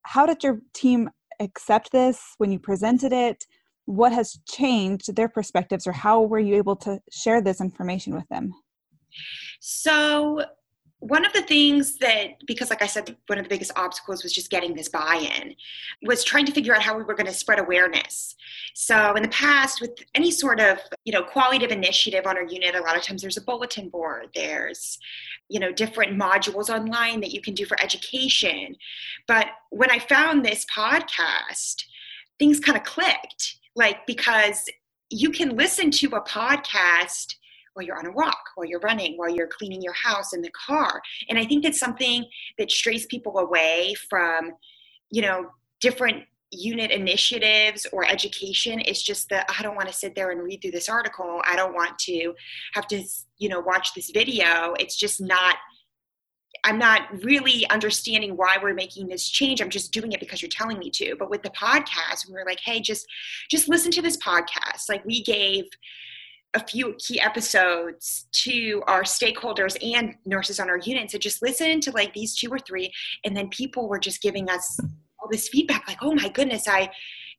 how 0.03 0.25
did 0.25 0.43
your 0.43 0.59
team 0.73 1.09
accept 1.39 1.91
this 1.91 2.19
when 2.39 2.51
you 2.51 2.59
presented 2.59 3.13
it? 3.13 3.45
What 3.85 4.11
has 4.11 4.39
changed 4.49 5.15
their 5.15 5.29
perspectives, 5.29 5.87
or 5.87 5.93
how 5.93 6.21
were 6.21 6.39
you 6.39 6.55
able 6.55 6.75
to 6.77 6.99
share 7.11 7.41
this 7.41 7.61
information 7.61 8.13
with 8.13 8.27
them? 8.29 8.51
So, 9.61 10.43
one 10.99 11.25
of 11.25 11.33
the 11.33 11.43
things 11.43 11.97
that 11.97 12.43
because 12.47 12.69
like 12.71 12.81
i 12.81 12.87
said 12.87 13.15
one 13.27 13.37
of 13.37 13.45
the 13.45 13.49
biggest 13.49 13.71
obstacles 13.75 14.23
was 14.23 14.33
just 14.33 14.49
getting 14.49 14.73
this 14.73 14.89
buy-in 14.89 15.55
was 16.01 16.23
trying 16.23 16.45
to 16.45 16.51
figure 16.51 16.75
out 16.75 16.81
how 16.81 16.97
we 16.97 17.03
were 17.03 17.13
going 17.13 17.27
to 17.27 17.33
spread 17.33 17.59
awareness. 17.59 18.35
So 18.73 19.13
in 19.15 19.23
the 19.23 19.29
past 19.29 19.79
with 19.79 19.91
any 20.15 20.31
sort 20.31 20.59
of 20.59 20.79
you 21.05 21.13
know 21.13 21.23
qualitative 21.23 21.71
initiative 21.71 22.25
on 22.25 22.37
our 22.37 22.43
unit 22.43 22.75
a 22.75 22.81
lot 22.81 22.95
of 22.95 23.03
times 23.03 23.21
there's 23.21 23.37
a 23.37 23.41
bulletin 23.41 23.89
board 23.89 24.29
there's 24.33 24.97
you 25.49 25.59
know 25.59 25.71
different 25.71 26.19
modules 26.19 26.69
online 26.69 27.21
that 27.21 27.31
you 27.31 27.41
can 27.41 27.53
do 27.53 27.65
for 27.65 27.79
education. 27.81 28.75
But 29.27 29.47
when 29.69 29.91
i 29.91 29.99
found 29.99 30.43
this 30.43 30.65
podcast 30.65 31.83
things 32.39 32.59
kind 32.59 32.77
of 32.77 32.83
clicked 32.83 33.57
like 33.75 34.05
because 34.07 34.65
you 35.09 35.29
can 35.29 35.55
listen 35.55 35.91
to 35.91 36.07
a 36.09 36.21
podcast 36.21 37.35
while 37.77 37.85
you're 37.85 37.97
on 37.97 38.07
a 38.07 38.11
walk, 38.11 38.41
while 38.55 38.65
you're 38.65 38.79
running, 38.79 39.17
while 39.17 39.29
you're 39.29 39.47
cleaning 39.47 39.81
your 39.83 39.93
house 39.93 40.33
in 40.33 40.41
the 40.41 40.49
car. 40.49 40.99
And 41.29 41.37
I 41.37 41.45
think 41.45 41.63
that's 41.63 41.79
something 41.79 42.25
that 42.57 42.71
strays 42.71 43.05
people 43.05 43.37
away 43.37 43.93
from, 44.09 44.53
you 45.11 45.21
know, 45.21 45.51
different 45.79 46.23
unit 46.49 46.89
initiatives 46.89 47.85
or 47.93 48.05
education. 48.05 48.81
It's 48.85 49.03
just 49.03 49.29
that 49.29 49.45
i 49.59 49.61
don't 49.61 49.75
want 49.75 49.89
to 49.89 49.93
sit 49.93 50.15
there 50.15 50.31
and 50.31 50.41
read 50.41 50.61
through 50.61 50.71
this 50.71 50.89
article. 50.89 51.41
I 51.45 51.55
don't 51.55 51.75
want 51.75 51.99
to 51.99 52.33
have 52.73 52.87
to 52.87 53.03
you 53.37 53.49
know 53.49 53.59
watch 53.59 53.93
this 53.93 54.11
video. 54.11 54.73
It's 54.79 54.95
just 54.95 55.19
not 55.19 55.57
i'm 56.63 56.79
not 56.79 57.01
really 57.23 57.69
understanding 57.69 58.37
why 58.37 58.57
we're 58.61 58.73
making 58.73 59.07
this 59.07 59.29
change. 59.29 59.61
I'm 59.61 59.69
just 59.69 59.91
doing 59.91 60.13
it 60.13 60.21
because 60.21 60.41
you're 60.41 60.49
telling 60.49 60.79
me 60.79 60.89
to. 60.91 61.17
But 61.19 61.29
with 61.29 61.43
the 61.43 61.49
podcast 61.49 62.29
we 62.29 62.33
were 62.33 62.45
like 62.45 62.61
hey 62.61 62.79
just 62.79 63.05
just 63.51 63.67
listen 63.67 63.91
to 63.91 64.01
this 64.01 64.15
podcast. 64.15 64.87
Like 64.87 65.03
we 65.05 65.21
gave 65.23 65.65
a 66.57 66.67
few 66.67 66.95
key 66.97 67.21
episodes 67.21 68.27
to 68.31 68.81
our 68.87 69.03
stakeholders 69.03 69.77
and 69.95 70.15
nurses 70.25 70.59
on 70.59 70.69
our 70.69 70.79
unit 70.79 71.13
and 71.13 71.21
just 71.21 71.43
listen 71.43 71.79
to 71.79 71.91
like 71.91 72.13
these 72.13 72.35
two 72.35 72.49
or 72.49 72.57
three 72.57 72.91
and 73.23 73.37
then 73.37 73.47
people 73.49 73.87
were 73.87 73.99
just 73.99 74.23
giving 74.23 74.49
us 74.49 74.79
all 75.19 75.29
this 75.31 75.49
feedback 75.49 75.87
like, 75.87 75.99
oh 76.01 76.15
my 76.15 76.29
goodness, 76.29 76.67
I 76.67 76.89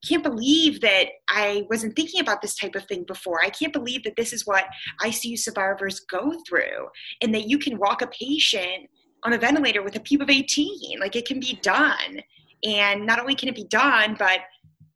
can't 0.08 0.22
believe 0.22 0.80
that 0.82 1.08
I 1.28 1.66
wasn't 1.68 1.96
thinking 1.96 2.20
about 2.20 2.40
this 2.40 2.54
type 2.54 2.76
of 2.76 2.84
thing 2.84 3.02
before. 3.04 3.44
I 3.44 3.50
can't 3.50 3.72
believe 3.72 4.04
that 4.04 4.14
this 4.16 4.32
is 4.32 4.46
what 4.46 4.66
ICU 5.02 5.36
survivors 5.36 6.00
go 6.00 6.34
through 6.48 6.86
and 7.20 7.34
that 7.34 7.48
you 7.48 7.58
can 7.58 7.78
walk 7.78 8.02
a 8.02 8.06
patient 8.06 8.88
on 9.24 9.32
a 9.32 9.38
ventilator 9.38 9.82
with 9.82 9.96
a 9.96 10.00
PEEP 10.00 10.22
of 10.22 10.30
18. 10.30 11.00
Like 11.00 11.16
it 11.16 11.26
can 11.26 11.40
be 11.40 11.58
done. 11.62 12.20
And 12.64 13.04
not 13.04 13.18
only 13.18 13.34
can 13.34 13.48
it 13.48 13.56
be 13.56 13.64
done, 13.64 14.14
but 14.18 14.40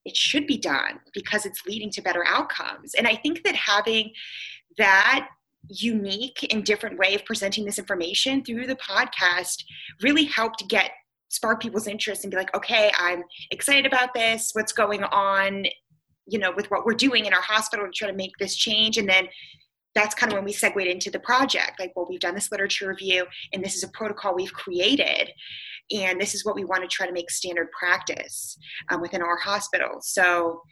it 0.05 0.17
should 0.17 0.47
be 0.47 0.59
done 0.59 1.01
because 1.15 1.47
it's 1.47 1.65
leading 1.67 1.91
to 1.91 2.03
better 2.03 2.25
outcomes. 2.27 2.95
And 2.95 3.07
I 3.07 3.17
think 3.17 3.45
that 3.45 3.55
having 3.55 4.13
that 4.79 5.29
unique 5.69 6.47
and 6.51 6.65
different 6.65 6.99
way 6.99 7.15
of 7.15 7.25
presenting 7.25 7.65
this 7.65 7.79
information 7.79 8.45
through 8.45 8.67
the 8.67 8.77
podcast 8.77 9.65
really 10.03 10.25
helped 10.25 10.69
get 10.69 10.91
spark 11.29 11.63
people's 11.63 11.87
interest 11.87 12.25
and 12.25 12.31
be 12.31 12.37
like, 12.37 12.55
okay, 12.55 12.91
I'm 12.99 13.23
excited 13.51 13.87
about 13.87 14.13
this. 14.13 14.51
What's 14.53 14.73
going 14.73 15.05
on, 15.05 15.65
you 16.27 16.39
know, 16.39 16.53
with 16.55 16.71
what 16.71 16.85
we're 16.85 16.95
doing 16.95 17.27
in 17.27 17.33
our 17.33 17.41
hospital 17.41 17.87
to 17.87 17.93
try 17.93 18.11
to 18.11 18.17
make 18.17 18.33
this 18.39 18.57
change. 18.57 18.99
And 18.99 19.09
then 19.09 19.29
that's 19.95 20.15
kind 20.15 20.33
of 20.33 20.37
when 20.37 20.45
we 20.45 20.53
segued 20.53 20.87
into 20.87 21.11
the 21.11 21.21
project. 21.21 21.79
Like, 21.79 21.93
well, 21.95 22.07
we've 22.09 22.21
done 22.21 22.35
this 22.35 22.51
literature 22.51 22.89
review, 22.89 23.27
and 23.53 23.63
this 23.65 23.75
is 23.75 23.83
a 23.83 23.89
protocol 23.89 24.35
we've 24.35 24.53
created, 24.53 25.31
and 25.93 26.21
this 26.21 26.35
is 26.35 26.45
what 26.45 26.55
we 26.55 26.65
want 26.65 26.83
to 26.83 26.89
try 26.89 27.07
to 27.07 27.13
make 27.13 27.31
standard 27.31 27.69
practice 27.73 28.57
um, 28.91 29.01
within 29.01 29.23
our 29.23 29.37
hospital. 29.37 29.99
So 30.01 30.63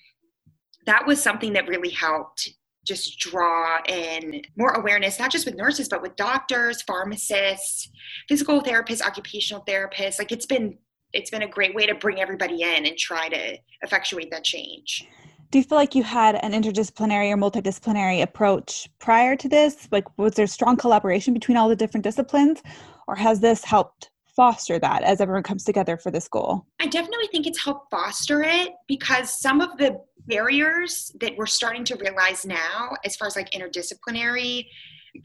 that 0.87 1.07
was 1.07 1.23
something 1.23 1.53
that 1.55 1.69
really 1.69 1.91
helped 1.91 2.51
just 2.87 3.19
draw 3.19 3.79
in 3.87 4.43
more 4.57 4.71
awareness, 4.73 5.19
not 5.19 5.31
just 5.31 5.45
with 5.45 5.55
nurses, 5.55 5.89
but 5.89 6.03
with 6.03 6.17
doctors, 6.17 6.83
pharmacists, 6.83 7.91
physical 8.29 8.63
therapists, 8.63 9.03
occupational 9.03 9.65
therapists. 9.65 10.19
Like 10.19 10.33
it's 10.33 10.47
been 10.47 10.79
it's 11.13 11.31
been 11.31 11.43
a 11.43 11.49
great 11.49 11.75
way 11.75 11.87
to 11.87 11.95
bring 11.95 12.21
everybody 12.21 12.63
in 12.63 12.87
and 12.87 12.97
try 12.97 13.29
to 13.29 13.59
effectuate 13.83 14.31
that 14.31 14.45
change. 14.45 15.07
Do 15.51 15.59
you 15.59 15.65
feel 15.65 15.77
like 15.77 15.97
you 15.97 16.05
had 16.05 16.37
an 16.37 16.53
interdisciplinary 16.53 17.33
or 17.33 17.37
multidisciplinary 17.37 18.23
approach 18.23 18.89
prior 19.01 19.35
to 19.35 19.49
this? 19.49 19.89
Like 19.91 20.07
was 20.17 20.35
there 20.35 20.47
strong 20.47 20.77
collaboration 20.77 21.35
between 21.35 21.57
all 21.57 21.69
the 21.69 21.77
different 21.77 22.05
disciplines 22.05 22.63
or 23.09 23.17
has 23.17 23.41
this 23.41 23.65
helped 23.65 24.11
foster 24.35 24.79
that 24.79 25.03
as 25.03 25.21
everyone 25.21 25.43
comes 25.43 25.65
together 25.65 25.97
for 25.97 26.11
this 26.11 26.29
goal? 26.29 26.67
I 26.81 26.87
definitely 26.87 27.29
think 27.31 27.47
it's 27.47 27.63
helped 27.63 27.91
foster 27.91 28.43
it 28.43 28.71
because 28.89 29.41
some 29.41 29.61
of 29.61 29.77
the 29.79 30.01
barriers 30.27 31.13
that 31.21 31.37
we're 31.37 31.47
starting 31.47 31.85
to 31.85 31.97
realize 31.97 32.45
now, 32.45 32.91
as 33.05 33.17
far 33.17 33.27
as 33.27 33.37
like 33.37 33.51
interdisciplinary 33.51 34.67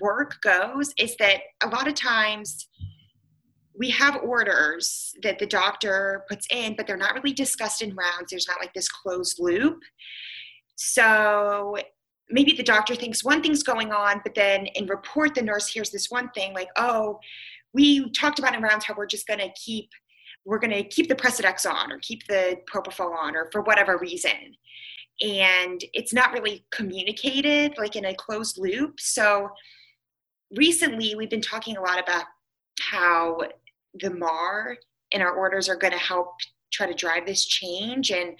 work 0.02 0.42
goes, 0.42 0.94
is 0.98 1.16
that 1.18 1.42
a 1.64 1.68
lot 1.68 1.88
of 1.88 1.94
times 1.94 2.68
we 3.78 3.90
have 3.90 4.18
orders 4.24 5.14
that 5.22 5.38
the 5.38 5.46
doctor 5.46 6.24
puts 6.30 6.48
in, 6.50 6.76
but 6.76 6.88
they're 6.88 6.98
not 6.98 7.14
really 7.14 7.34
discussed 7.34 7.82
in 7.82 7.96
rounds. 7.96 8.32
There's 8.32 8.48
not 8.48 8.60
like 8.60 8.74
this 8.74 8.88
closed 8.88 9.38
loop. 9.40 9.80
So 10.76 11.76
maybe 12.30 12.54
the 12.54 12.64
doctor 12.64 12.96
thinks 12.96 13.24
one 13.24 13.42
thing's 13.42 13.64
going 13.64 13.92
on, 13.92 14.22
but 14.24 14.34
then 14.36 14.66
in 14.68 14.88
report, 14.88 15.36
the 15.36 15.42
nurse 15.42 15.68
hears 15.68 15.90
this 15.90 16.10
one 16.10 16.30
thing 16.32 16.54
like, 16.54 16.70
oh, 16.78 17.20
we 17.76 18.10
talked 18.12 18.40
about 18.40 18.56
in 18.56 18.62
rounds 18.64 18.86
how 18.86 18.96
we're 18.98 19.06
just 19.06 19.28
going 19.28 19.40
to 19.40 19.52
keep 19.54 19.90
we're 20.46 20.60
going 20.60 20.72
to 20.72 20.84
keep 20.84 21.10
the 21.10 21.16
Precedex 21.16 21.70
on 21.70 21.92
or 21.92 21.98
keep 22.00 22.26
the 22.28 22.58
propofol 22.72 23.18
on 23.18 23.36
or 23.36 23.50
for 23.52 23.62
whatever 23.62 23.98
reason. 23.98 24.56
And 25.20 25.84
it's 25.92 26.14
not 26.14 26.34
really 26.34 26.66
communicated 26.72 27.74
like 27.80 27.96
in 27.96 28.06
a 28.06 28.14
closed 28.14 28.60
loop. 28.60 29.00
So 29.00 29.50
recently 30.56 31.16
we've 31.16 31.32
been 31.32 31.42
talking 31.42 31.78
a 31.78 31.82
lot 31.82 32.00
about 32.00 32.26
how 32.80 33.40
the 33.96 34.12
mar 34.12 34.78
and 35.12 35.24
our 35.24 35.32
orders 35.32 35.68
are 35.68 35.78
going 35.78 35.94
to 35.94 36.00
help 36.00 36.36
try 36.72 36.86
to 36.86 36.94
drive 36.94 37.26
this 37.26 37.46
change. 37.46 38.12
And 38.12 38.36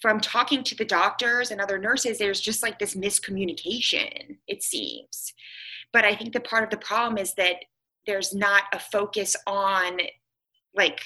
from 0.00 0.20
talking 0.20 0.64
to 0.64 0.74
the 0.74 0.86
doctors 0.86 1.50
and 1.50 1.60
other 1.60 1.78
nurses 1.78 2.16
there's 2.16 2.40
just 2.40 2.62
like 2.62 2.78
this 2.78 2.94
miscommunication 2.94 4.38
it 4.48 4.62
seems. 4.62 5.34
But 5.92 6.06
i 6.06 6.14
think 6.16 6.32
the 6.32 6.40
part 6.40 6.64
of 6.64 6.70
the 6.70 6.78
problem 6.78 7.18
is 7.18 7.34
that 7.34 7.56
there's 8.06 8.34
not 8.34 8.64
a 8.72 8.78
focus 8.78 9.36
on 9.46 9.98
like 10.74 11.00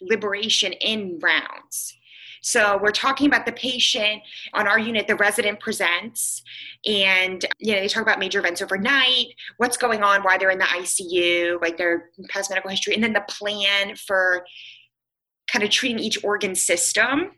liberation 0.00 0.72
in 0.72 1.18
rounds. 1.22 1.96
So 2.42 2.78
we're 2.82 2.90
talking 2.90 3.26
about 3.26 3.46
the 3.46 3.52
patient 3.52 4.20
on 4.52 4.68
our 4.68 4.78
unit, 4.78 5.06
the 5.06 5.16
resident 5.16 5.60
presents, 5.60 6.42
and 6.84 7.42
you 7.58 7.74
know, 7.74 7.80
they 7.80 7.88
talk 7.88 8.02
about 8.02 8.18
major 8.18 8.38
events 8.38 8.60
overnight, 8.60 9.28
what's 9.56 9.78
going 9.78 10.02
on, 10.02 10.22
why 10.22 10.36
they're 10.36 10.50
in 10.50 10.58
the 10.58 10.64
ICU, 10.64 11.58
like 11.62 11.78
their 11.78 12.10
past 12.28 12.50
medical 12.50 12.68
history, 12.68 12.94
and 12.94 13.02
then 13.02 13.14
the 13.14 13.24
plan 13.26 13.96
for 13.96 14.44
kind 15.50 15.62
of 15.62 15.70
treating 15.70 15.98
each 15.98 16.22
organ 16.22 16.54
system. 16.54 17.30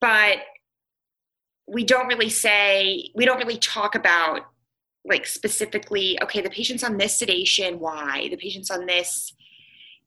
But 0.00 0.38
we 1.68 1.84
don't 1.84 2.08
really 2.08 2.30
say, 2.30 3.10
we 3.14 3.24
don't 3.24 3.38
really 3.38 3.58
talk 3.58 3.94
about 3.94 4.46
like 5.04 5.26
specifically 5.26 6.18
okay 6.22 6.40
the 6.40 6.50
patient's 6.50 6.84
on 6.84 6.96
this 6.96 7.16
sedation 7.16 7.78
why? 7.78 8.28
The 8.30 8.36
patient's 8.36 8.70
on 8.70 8.86
this 8.86 9.34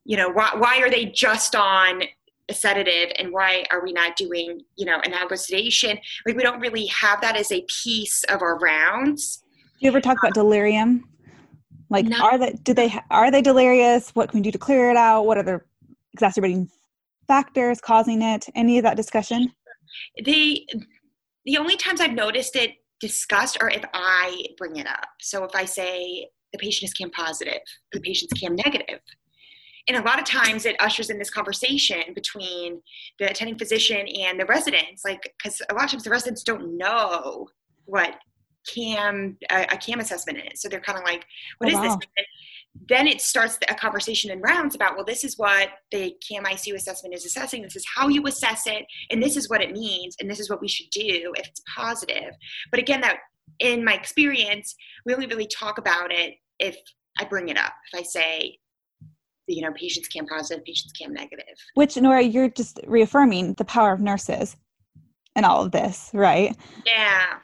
you 0.05 0.17
know 0.17 0.29
why, 0.29 0.51
why 0.57 0.79
are 0.79 0.89
they 0.89 1.05
just 1.05 1.55
on 1.55 2.03
a 2.50 2.53
sedative 2.53 3.12
and 3.17 3.31
why 3.31 3.63
are 3.71 3.81
we 3.83 3.93
not 3.93 4.15
doing 4.15 4.62
you 4.75 4.85
know 4.85 5.00
analgosedation? 5.01 6.00
Like 6.25 6.35
we 6.35 6.43
don't 6.43 6.59
really 6.59 6.88
have 6.88 7.21
that 7.21 7.35
as 7.35 7.51
a 7.51 7.65
piece 7.83 8.23
of 8.25 8.41
our 8.41 8.59
rounds. 8.59 9.43
Do 9.79 9.85
you 9.85 9.88
ever 9.89 10.01
talk 10.01 10.17
about 10.21 10.33
delirium? 10.33 11.05
Like 11.89 12.05
no. 12.05 12.17
are 12.17 12.38
they 12.38 12.53
do 12.63 12.73
they 12.73 12.93
are 13.09 13.31
they 13.31 13.41
delirious? 13.41 14.09
What 14.12 14.29
can 14.29 14.39
we 14.39 14.43
do 14.43 14.51
to 14.51 14.57
clear 14.57 14.89
it 14.89 14.97
out? 14.97 15.23
What 15.23 15.38
are 15.38 15.43
the 15.43 15.62
exacerbating 16.13 16.69
factors 17.27 17.79
causing 17.79 18.21
it? 18.21 18.47
Any 18.55 18.77
of 18.77 18.83
that 18.83 18.97
discussion? 18.97 19.51
The 20.23 20.67
the 21.45 21.57
only 21.57 21.75
times 21.75 22.00
i've 22.00 22.13
noticed 22.13 22.55
it 22.55 22.71
discussed 23.00 23.57
or 23.62 23.69
if 23.69 23.83
I 23.93 24.45
bring 24.57 24.77
it 24.77 24.88
up. 24.88 25.07
So 25.19 25.43
if 25.43 25.55
I 25.55 25.65
say 25.65 26.27
the 26.51 26.59
patient 26.59 26.89
is 26.89 26.93
CAM 26.93 27.12
positive, 27.12 27.62
the 27.91 28.00
patient's 28.00 28.39
CAM 28.39 28.55
negative, 28.55 29.00
and 29.88 29.97
a 29.97 30.01
lot 30.01 30.19
of 30.19 30.25
times 30.25 30.65
it 30.65 30.75
ushers 30.79 31.09
in 31.09 31.19
this 31.19 31.29
conversation 31.29 32.01
between 32.15 32.81
the 33.19 33.29
attending 33.29 33.57
physician 33.57 34.07
and 34.07 34.39
the 34.39 34.45
residents, 34.45 35.03
like 35.03 35.33
because 35.38 35.62
a 35.69 35.73
lot 35.73 35.85
of 35.85 35.91
times 35.91 36.03
the 36.03 36.09
residents 36.09 36.43
don't 36.43 36.77
know 36.77 37.47
what 37.85 38.15
CAM 38.73 39.38
a, 39.51 39.63
a 39.63 39.77
CAM 39.77 40.00
assessment 40.00 40.39
is, 40.51 40.62
so 40.62 40.69
they're 40.69 40.79
kind 40.79 40.97
of 40.97 41.03
like, 41.03 41.25
"What 41.57 41.73
oh, 41.73 41.77
is 41.77 41.88
wow. 41.88 41.97
this?" 41.97 42.25
Then 42.89 43.07
it 43.07 43.21
starts 43.21 43.57
a 43.69 43.75
conversation 43.75 44.31
in 44.31 44.41
rounds 44.41 44.75
about 44.75 44.95
well 44.95 45.05
this 45.05 45.23
is 45.23 45.37
what 45.37 45.69
the 45.91 46.15
CAM-ICU 46.27 46.73
assessment 46.73 47.13
is 47.13 47.25
assessing. 47.25 47.61
This 47.61 47.75
is 47.75 47.85
how 47.95 48.07
you 48.07 48.25
assess 48.25 48.63
it 48.65 48.85
and 49.11 49.21
this 49.21 49.37
is 49.37 49.49
what 49.49 49.61
it 49.61 49.71
means 49.71 50.15
and 50.19 50.29
this 50.29 50.39
is 50.39 50.49
what 50.49 50.61
we 50.61 50.67
should 50.67 50.89
do 50.89 51.33
if 51.37 51.47
it's 51.47 51.61
positive. 51.75 52.33
But 52.71 52.79
again 52.79 53.01
that 53.01 53.17
in 53.59 53.83
my 53.83 53.93
experience 53.93 54.75
we 55.05 55.13
only 55.13 55.27
really 55.27 55.47
talk 55.47 55.77
about 55.77 56.11
it 56.11 56.35
if 56.59 56.77
i 57.19 57.25
bring 57.25 57.49
it 57.49 57.57
up 57.57 57.73
if 57.91 57.99
i 57.99 58.03
say 58.03 58.57
you 59.47 59.61
know 59.61 59.71
patients 59.73 60.07
cam 60.07 60.25
positive 60.25 60.63
patients 60.63 60.93
cam 60.93 61.13
negative. 61.13 61.55
Which 61.75 61.97
nora 61.97 62.21
you're 62.21 62.49
just 62.49 62.79
reaffirming 62.87 63.53
the 63.55 63.65
power 63.65 63.93
of 63.93 63.99
nurses 63.99 64.55
and 65.35 65.45
all 65.45 65.63
of 65.63 65.71
this 65.71 66.09
right? 66.13 66.55
Yeah. 66.85 67.37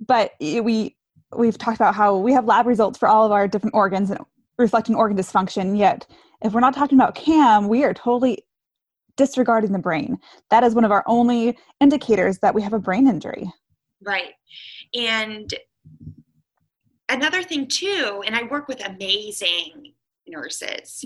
But 0.00 0.32
eh, 0.40 0.60
we 0.60 0.96
we've 1.36 1.58
talked 1.58 1.76
about 1.76 1.94
how 1.94 2.16
we 2.16 2.32
have 2.32 2.44
lab 2.44 2.66
results 2.66 2.98
for 2.98 3.08
all 3.08 3.24
of 3.24 3.32
our 3.32 3.48
different 3.48 3.74
organs 3.74 4.10
and 4.10 4.20
reflecting 4.58 4.94
organ 4.94 5.16
dysfunction. 5.16 5.78
Yet, 5.78 6.06
if 6.42 6.52
we're 6.52 6.60
not 6.60 6.74
talking 6.74 6.98
about 6.98 7.14
CAM, 7.14 7.68
we 7.68 7.84
are 7.84 7.94
totally 7.94 8.44
disregarding 9.16 9.72
the 9.72 9.78
brain. 9.78 10.18
That 10.50 10.64
is 10.64 10.74
one 10.74 10.84
of 10.84 10.92
our 10.92 11.02
only 11.06 11.58
indicators 11.80 12.38
that 12.40 12.54
we 12.54 12.62
have 12.62 12.72
a 12.72 12.78
brain 12.78 13.08
injury. 13.08 13.50
Right. 14.02 14.34
And 14.94 15.52
another 17.08 17.42
thing, 17.42 17.66
too, 17.66 18.22
and 18.26 18.36
I 18.36 18.42
work 18.44 18.68
with 18.68 18.86
amazing 18.86 19.94
nurses, 20.26 21.04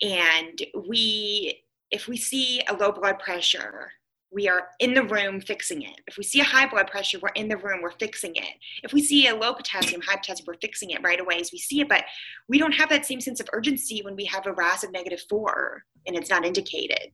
and 0.00 0.58
we, 0.88 1.62
if 1.90 2.08
we 2.08 2.16
see 2.16 2.62
a 2.68 2.74
low 2.74 2.92
blood 2.92 3.18
pressure, 3.18 3.92
we 4.32 4.48
are 4.48 4.68
in 4.78 4.94
the 4.94 5.02
room 5.02 5.40
fixing 5.40 5.82
it. 5.82 6.00
If 6.06 6.16
we 6.16 6.22
see 6.22 6.40
a 6.40 6.44
high 6.44 6.68
blood 6.68 6.86
pressure, 6.86 7.18
we're 7.20 7.30
in 7.30 7.48
the 7.48 7.56
room, 7.56 7.80
we're 7.82 7.90
fixing 7.92 8.36
it. 8.36 8.54
If 8.82 8.92
we 8.92 9.02
see 9.02 9.26
a 9.26 9.34
low 9.34 9.54
potassium, 9.54 10.00
high 10.02 10.16
potassium, 10.16 10.44
we're 10.46 10.60
fixing 10.60 10.90
it 10.90 11.02
right 11.02 11.18
away 11.20 11.40
as 11.40 11.50
we 11.52 11.58
see 11.58 11.80
it. 11.80 11.88
But 11.88 12.04
we 12.48 12.58
don't 12.58 12.74
have 12.74 12.88
that 12.90 13.06
same 13.06 13.20
sense 13.20 13.40
of 13.40 13.48
urgency 13.52 14.02
when 14.04 14.14
we 14.14 14.24
have 14.26 14.46
a 14.46 14.52
RASS 14.52 14.84
of 14.84 14.92
negative 14.92 15.20
four 15.28 15.82
and 16.06 16.16
it's 16.16 16.30
not 16.30 16.46
indicated. 16.46 17.10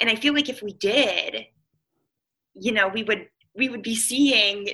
And 0.00 0.08
I 0.08 0.14
feel 0.14 0.32
like 0.32 0.48
if 0.48 0.62
we 0.62 0.72
did, 0.72 1.46
you 2.54 2.72
know, 2.72 2.88
we 2.88 3.02
would 3.02 3.28
we 3.54 3.68
would 3.68 3.82
be 3.82 3.94
seeing 3.94 4.68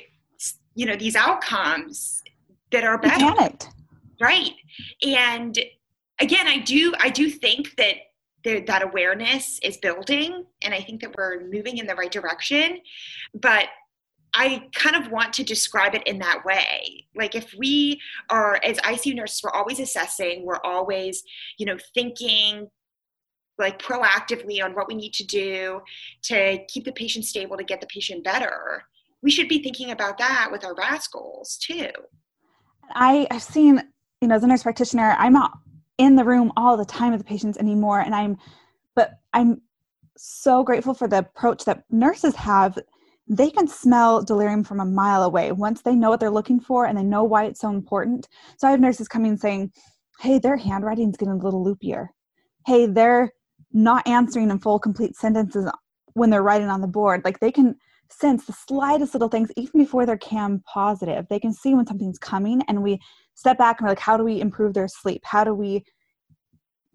you 0.74 0.86
know 0.86 0.96
these 0.96 1.16
outcomes 1.16 2.22
that 2.70 2.84
are 2.84 2.98
better. 2.98 3.24
Right. 4.20 4.52
And 5.06 5.58
again, 6.20 6.46
I 6.46 6.58
do 6.58 6.94
I 7.00 7.08
do 7.08 7.30
think 7.30 7.74
that 7.76 7.96
that 8.44 8.82
awareness 8.82 9.58
is 9.62 9.78
building 9.78 10.44
and 10.62 10.74
I 10.74 10.80
think 10.80 11.00
that 11.00 11.16
we're 11.16 11.48
moving 11.48 11.78
in 11.78 11.86
the 11.86 11.94
right 11.94 12.10
direction. 12.10 12.80
But 13.34 13.68
I 14.34 14.68
kind 14.74 14.96
of 14.96 15.10
want 15.10 15.32
to 15.34 15.44
describe 15.44 15.94
it 15.94 16.02
in 16.06 16.18
that 16.18 16.44
way. 16.44 17.06
Like 17.14 17.34
if 17.34 17.54
we 17.56 18.00
are 18.30 18.60
as 18.64 18.78
ICU 18.78 19.14
nurses, 19.14 19.40
we're 19.42 19.50
always 19.50 19.78
assessing, 19.78 20.44
we're 20.44 20.60
always, 20.64 21.22
you 21.56 21.66
know, 21.66 21.76
thinking 21.94 22.68
like 23.56 23.80
proactively 23.80 24.62
on 24.62 24.74
what 24.74 24.88
we 24.88 24.94
need 24.96 25.12
to 25.14 25.24
do 25.24 25.80
to 26.22 26.58
keep 26.68 26.84
the 26.84 26.92
patient 26.92 27.24
stable 27.24 27.56
to 27.56 27.64
get 27.64 27.80
the 27.80 27.86
patient 27.86 28.24
better. 28.24 28.82
We 29.22 29.30
should 29.30 29.48
be 29.48 29.62
thinking 29.62 29.92
about 29.92 30.18
that 30.18 30.48
with 30.50 30.64
our 30.64 30.74
RASS 30.74 31.06
goals 31.08 31.56
too. 31.56 31.88
I 32.94 33.26
have 33.30 33.42
seen, 33.42 33.80
you 34.20 34.28
know, 34.28 34.34
as 34.34 34.42
a 34.42 34.48
nurse 34.48 34.64
practitioner, 34.64 35.14
I'm 35.18 35.32
not 35.32 35.52
in 35.98 36.16
the 36.16 36.24
room 36.24 36.52
all 36.56 36.76
the 36.76 36.84
time 36.84 37.12
with 37.12 37.20
the 37.20 37.26
patients 37.26 37.58
anymore. 37.58 38.00
And 38.00 38.14
I'm, 38.14 38.36
but 38.94 39.12
I'm 39.32 39.62
so 40.16 40.62
grateful 40.62 40.94
for 40.94 41.08
the 41.08 41.18
approach 41.18 41.64
that 41.64 41.84
nurses 41.90 42.34
have 42.36 42.78
they 43.26 43.50
can 43.50 43.66
smell 43.66 44.22
delirium 44.22 44.64
from 44.64 44.80
a 44.80 44.84
mile 44.84 45.22
away 45.22 45.50
once 45.52 45.80
they 45.82 45.94
know 45.94 46.10
what 46.10 46.20
they're 46.20 46.30
looking 46.30 46.60
for 46.60 46.84
and 46.84 46.96
they 46.98 47.02
know 47.02 47.24
why 47.24 47.44
it's 47.46 47.60
so 47.60 47.70
important. 47.70 48.28
So 48.58 48.68
I 48.68 48.70
have 48.70 48.80
nurses 48.80 49.08
coming 49.08 49.36
saying, 49.36 49.72
Hey, 50.20 50.38
their 50.38 50.56
handwriting's 50.56 51.16
getting 51.16 51.34
a 51.34 51.44
little 51.44 51.64
loopier. 51.64 52.08
Hey, 52.66 52.86
they're 52.86 53.32
not 53.72 54.06
answering 54.06 54.50
in 54.50 54.58
full, 54.58 54.78
complete 54.78 55.16
sentences 55.16 55.68
when 56.12 56.30
they're 56.30 56.42
writing 56.42 56.68
on 56.68 56.80
the 56.80 56.86
board. 56.86 57.22
Like 57.24 57.40
they 57.40 57.50
can 57.50 57.76
sense 58.10 58.44
the 58.44 58.52
slightest 58.52 59.14
little 59.14 59.28
things 59.28 59.50
even 59.56 59.80
before 59.80 60.06
they're 60.06 60.18
cam 60.18 60.62
positive. 60.72 61.26
They 61.28 61.40
can 61.40 61.52
see 61.52 61.74
when 61.74 61.86
something's 61.86 62.18
coming 62.18 62.62
and 62.68 62.82
we 62.82 63.00
step 63.34 63.58
back 63.58 63.78
and 63.78 63.86
we're 63.86 63.90
like, 63.90 63.98
how 63.98 64.16
do 64.16 64.24
we 64.24 64.40
improve 64.40 64.74
their 64.74 64.88
sleep? 64.88 65.22
How 65.24 65.44
do 65.44 65.54
we 65.54 65.84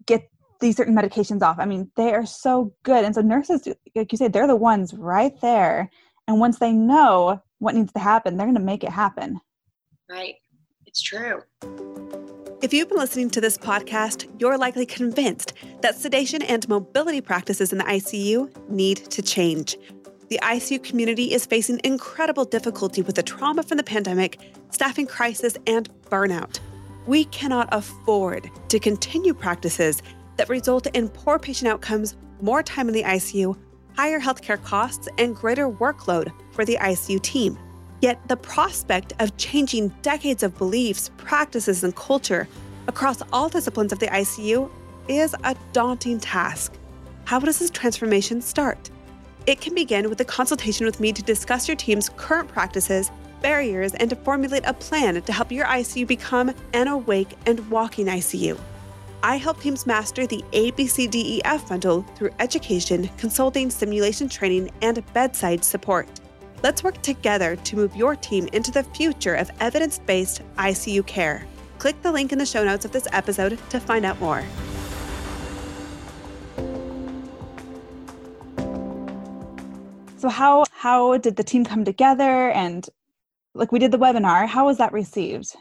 get 0.06 0.28
these 0.60 0.76
certain 0.76 0.94
medications 0.94 1.42
off? 1.42 1.58
I 1.58 1.64
mean, 1.64 1.90
they 1.96 2.12
are 2.12 2.26
so 2.26 2.74
good. 2.82 3.04
And 3.04 3.14
so 3.14 3.20
nurses, 3.20 3.68
like 3.94 4.12
you 4.12 4.18
said, 4.18 4.32
they're 4.32 4.46
the 4.46 4.56
ones 4.56 4.94
right 4.94 5.38
there 5.40 5.90
and 6.30 6.38
once 6.38 6.60
they 6.60 6.72
know 6.72 7.42
what 7.58 7.74
needs 7.74 7.92
to 7.92 7.98
happen, 7.98 8.36
they're 8.36 8.46
going 8.46 8.54
to 8.54 8.60
make 8.60 8.84
it 8.84 8.90
happen. 8.90 9.40
Right. 10.08 10.36
It's 10.86 11.02
true. 11.02 11.42
If 12.62 12.72
you've 12.72 12.88
been 12.88 12.98
listening 12.98 13.30
to 13.30 13.40
this 13.40 13.58
podcast, 13.58 14.28
you're 14.38 14.56
likely 14.56 14.86
convinced 14.86 15.54
that 15.80 15.96
sedation 15.96 16.42
and 16.42 16.68
mobility 16.68 17.20
practices 17.20 17.72
in 17.72 17.78
the 17.78 17.84
ICU 17.84 18.68
need 18.68 18.98
to 19.10 19.22
change. 19.22 19.76
The 20.30 20.38
ICU 20.44 20.84
community 20.84 21.34
is 21.34 21.44
facing 21.44 21.80
incredible 21.82 22.44
difficulty 22.44 23.02
with 23.02 23.16
the 23.16 23.22
trauma 23.24 23.64
from 23.64 23.78
the 23.78 23.82
pandemic, 23.82 24.38
staffing 24.70 25.08
crisis, 25.08 25.56
and 25.66 25.90
burnout. 26.04 26.60
We 27.08 27.24
cannot 27.24 27.68
afford 27.72 28.48
to 28.68 28.78
continue 28.78 29.34
practices 29.34 30.04
that 30.36 30.48
result 30.48 30.86
in 30.94 31.08
poor 31.08 31.40
patient 31.40 31.68
outcomes, 31.68 32.14
more 32.40 32.62
time 32.62 32.86
in 32.86 32.94
the 32.94 33.02
ICU, 33.02 33.58
higher 33.96 34.20
healthcare 34.20 34.62
costs, 34.62 35.08
and 35.18 35.34
greater 35.34 35.68
workload 35.68 36.30
for 36.52 36.64
the 36.64 36.78
ICU 36.80 37.20
team. 37.22 37.58
Yet, 38.00 38.20
the 38.28 38.36
prospect 38.36 39.14
of 39.18 39.36
changing 39.36 39.88
decades 40.02 40.44
of 40.44 40.56
beliefs, 40.56 41.10
practices, 41.16 41.82
and 41.82 41.96
culture 41.96 42.46
across 42.86 43.20
all 43.32 43.48
disciplines 43.48 43.92
of 43.92 43.98
the 43.98 44.06
ICU 44.06 44.70
is 45.08 45.34
a 45.42 45.56
daunting 45.72 46.20
task. 46.20 46.74
How 47.24 47.40
does 47.40 47.58
this 47.58 47.70
transformation 47.70 48.40
start? 48.40 48.90
It 49.46 49.60
can 49.60 49.74
begin 49.74 50.08
with 50.10 50.20
a 50.20 50.24
consultation 50.24 50.84
with 50.84 51.00
me 51.00 51.12
to 51.12 51.22
discuss 51.22 51.66
your 51.66 51.76
team's 51.76 52.10
current 52.10 52.48
practices, 52.48 53.10
barriers, 53.40 53.94
and 53.94 54.10
to 54.10 54.16
formulate 54.16 54.64
a 54.66 54.74
plan 54.74 55.20
to 55.22 55.32
help 55.32 55.50
your 55.50 55.66
ICU 55.66 56.06
become 56.06 56.52
an 56.74 56.88
awake 56.88 57.36
and 57.46 57.68
walking 57.70 58.06
ICU. 58.06 58.58
I 59.22 59.36
help 59.36 59.60
teams 59.60 59.86
master 59.86 60.26
the 60.26 60.44
ABCDEF 60.52 61.68
bundle 61.68 62.02
through 62.16 62.30
education, 62.38 63.08
consulting, 63.18 63.70
simulation 63.70 64.28
training, 64.28 64.70
and 64.82 65.02
bedside 65.12 65.64
support. 65.64 66.08
Let's 66.62 66.84
work 66.84 67.00
together 67.02 67.56
to 67.56 67.76
move 67.76 67.96
your 67.96 68.16
team 68.16 68.48
into 68.52 68.70
the 68.70 68.82
future 68.82 69.34
of 69.34 69.50
evidence 69.60 69.98
based 69.98 70.42
ICU 70.58 71.06
care. 71.06 71.46
Click 71.78 72.00
the 72.02 72.12
link 72.12 72.32
in 72.32 72.38
the 72.38 72.46
show 72.46 72.62
notes 72.62 72.84
of 72.84 72.92
this 72.92 73.08
episode 73.12 73.58
to 73.70 73.80
find 73.80 74.04
out 74.04 74.20
more. 74.20 74.44
So 80.20 80.28
how 80.28 80.64
how 80.70 81.18
did 81.18 81.36
the 81.36 81.44
team 81.44 81.64
come 81.64 81.84
together 81.84 82.50
and 82.50 82.86
like 83.54 83.72
we 83.72 83.78
did 83.78 83.90
the 83.90 83.98
webinar, 83.98 84.46
how 84.46 84.66
was 84.66 84.78
that 84.78 84.92
received? 84.92 85.56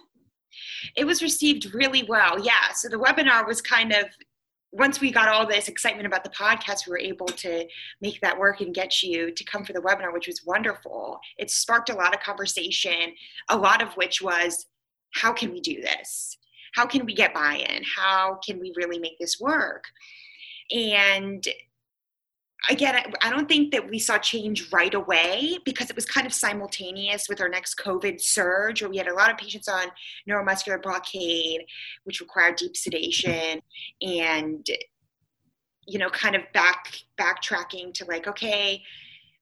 it 0.95 1.05
was 1.05 1.21
received 1.21 1.73
really 1.73 2.03
well. 2.07 2.39
Yeah. 2.43 2.71
So 2.73 2.89
the 2.89 2.97
webinar 2.97 3.47
was 3.47 3.61
kind 3.61 3.91
of 3.91 4.05
once 4.71 5.01
we 5.01 5.11
got 5.11 5.27
all 5.27 5.47
this 5.47 5.67
excitement 5.67 6.05
about 6.05 6.23
the 6.23 6.29
podcast, 6.29 6.85
we 6.85 6.91
were 6.91 6.99
able 6.99 7.25
to 7.25 7.67
make 8.01 8.21
that 8.21 8.37
work 8.37 8.61
and 8.61 8.73
get 8.73 9.01
you 9.01 9.31
to 9.31 9.43
come 9.43 9.65
for 9.65 9.73
the 9.73 9.81
webinar, 9.81 10.13
which 10.13 10.27
was 10.27 10.45
wonderful. 10.45 11.19
It 11.39 11.49
sparked 11.49 11.89
a 11.89 11.95
lot 11.95 12.13
of 12.13 12.21
conversation, 12.21 13.13
a 13.49 13.57
lot 13.57 13.81
of 13.81 13.93
which 13.93 14.21
was, 14.21 14.67
how 15.15 15.33
can 15.33 15.51
we 15.51 15.59
do 15.59 15.81
this? 15.81 16.37
How 16.75 16.85
can 16.85 17.03
we 17.07 17.15
get 17.15 17.33
buy 17.33 17.65
in? 17.67 17.81
How 17.83 18.37
can 18.45 18.59
we 18.59 18.71
really 18.75 18.99
make 18.99 19.17
this 19.19 19.39
work? 19.39 19.85
And 20.69 21.43
again, 22.69 23.01
I 23.21 23.29
don't 23.29 23.47
think 23.47 23.71
that 23.71 23.89
we 23.89 23.99
saw 23.99 24.17
change 24.17 24.71
right 24.71 24.93
away 24.93 25.57
because 25.63 25.89
it 25.89 25.95
was 25.95 26.05
kind 26.05 26.27
of 26.27 26.33
simultaneous 26.33 27.29
with 27.29 27.39
our 27.39 27.49
next 27.49 27.75
COVID 27.77 28.19
surge, 28.19 28.81
where 28.81 28.89
we 28.89 28.97
had 28.97 29.07
a 29.07 29.13
lot 29.13 29.31
of 29.31 29.37
patients 29.37 29.67
on 29.67 29.87
neuromuscular 30.27 30.81
blockade, 30.81 31.61
which 32.03 32.19
required 32.19 32.57
deep 32.57 32.75
sedation, 32.75 33.61
and 34.01 34.67
you 35.87 35.97
know, 35.97 36.09
kind 36.09 36.35
of 36.35 36.43
back 36.53 36.93
backtracking 37.19 37.93
to 37.95 38.05
like, 38.05 38.27
okay, 38.27 38.83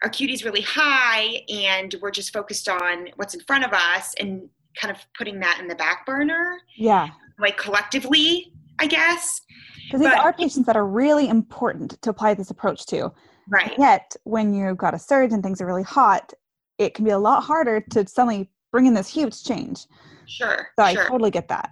our 0.03 0.11
is 0.19 0.45
really 0.45 0.61
high, 0.61 1.41
and 1.49 1.95
we're 2.01 2.11
just 2.11 2.31
focused 2.31 2.69
on 2.69 3.09
what's 3.15 3.33
in 3.33 3.41
front 3.41 3.65
of 3.65 3.73
us, 3.73 4.13
and 4.19 4.47
kind 4.79 4.95
of 4.95 5.03
putting 5.17 5.39
that 5.39 5.59
in 5.59 5.67
the 5.67 5.75
back 5.75 6.05
burner. 6.05 6.59
Yeah, 6.75 7.09
like 7.39 7.57
collectively, 7.57 8.53
I 8.79 8.87
guess. 8.87 9.41
Because 9.85 10.01
these 10.01 10.13
are 10.13 10.33
patients 10.33 10.65
that 10.65 10.75
are 10.75 10.85
really 10.85 11.29
important 11.29 12.01
to 12.01 12.09
apply 12.09 12.33
this 12.33 12.49
approach 12.49 12.85
to. 12.87 13.11
Right. 13.49 13.69
And 13.69 13.75
yet, 13.79 14.15
when 14.23 14.53
you've 14.53 14.77
got 14.77 14.93
a 14.93 14.99
surge 14.99 15.31
and 15.31 15.41
things 15.41 15.61
are 15.61 15.65
really 15.65 15.83
hot, 15.83 16.33
it 16.77 16.93
can 16.93 17.05
be 17.05 17.11
a 17.11 17.17
lot 17.17 17.43
harder 17.43 17.79
to 17.91 18.07
suddenly 18.07 18.49
bring 18.71 18.85
in 18.85 18.93
this 18.93 19.07
huge 19.07 19.43
change. 19.43 19.85
Sure. 20.27 20.67
So 20.77 20.85
sure. 20.91 21.03
I 21.03 21.07
totally 21.07 21.31
get 21.31 21.47
that. 21.47 21.71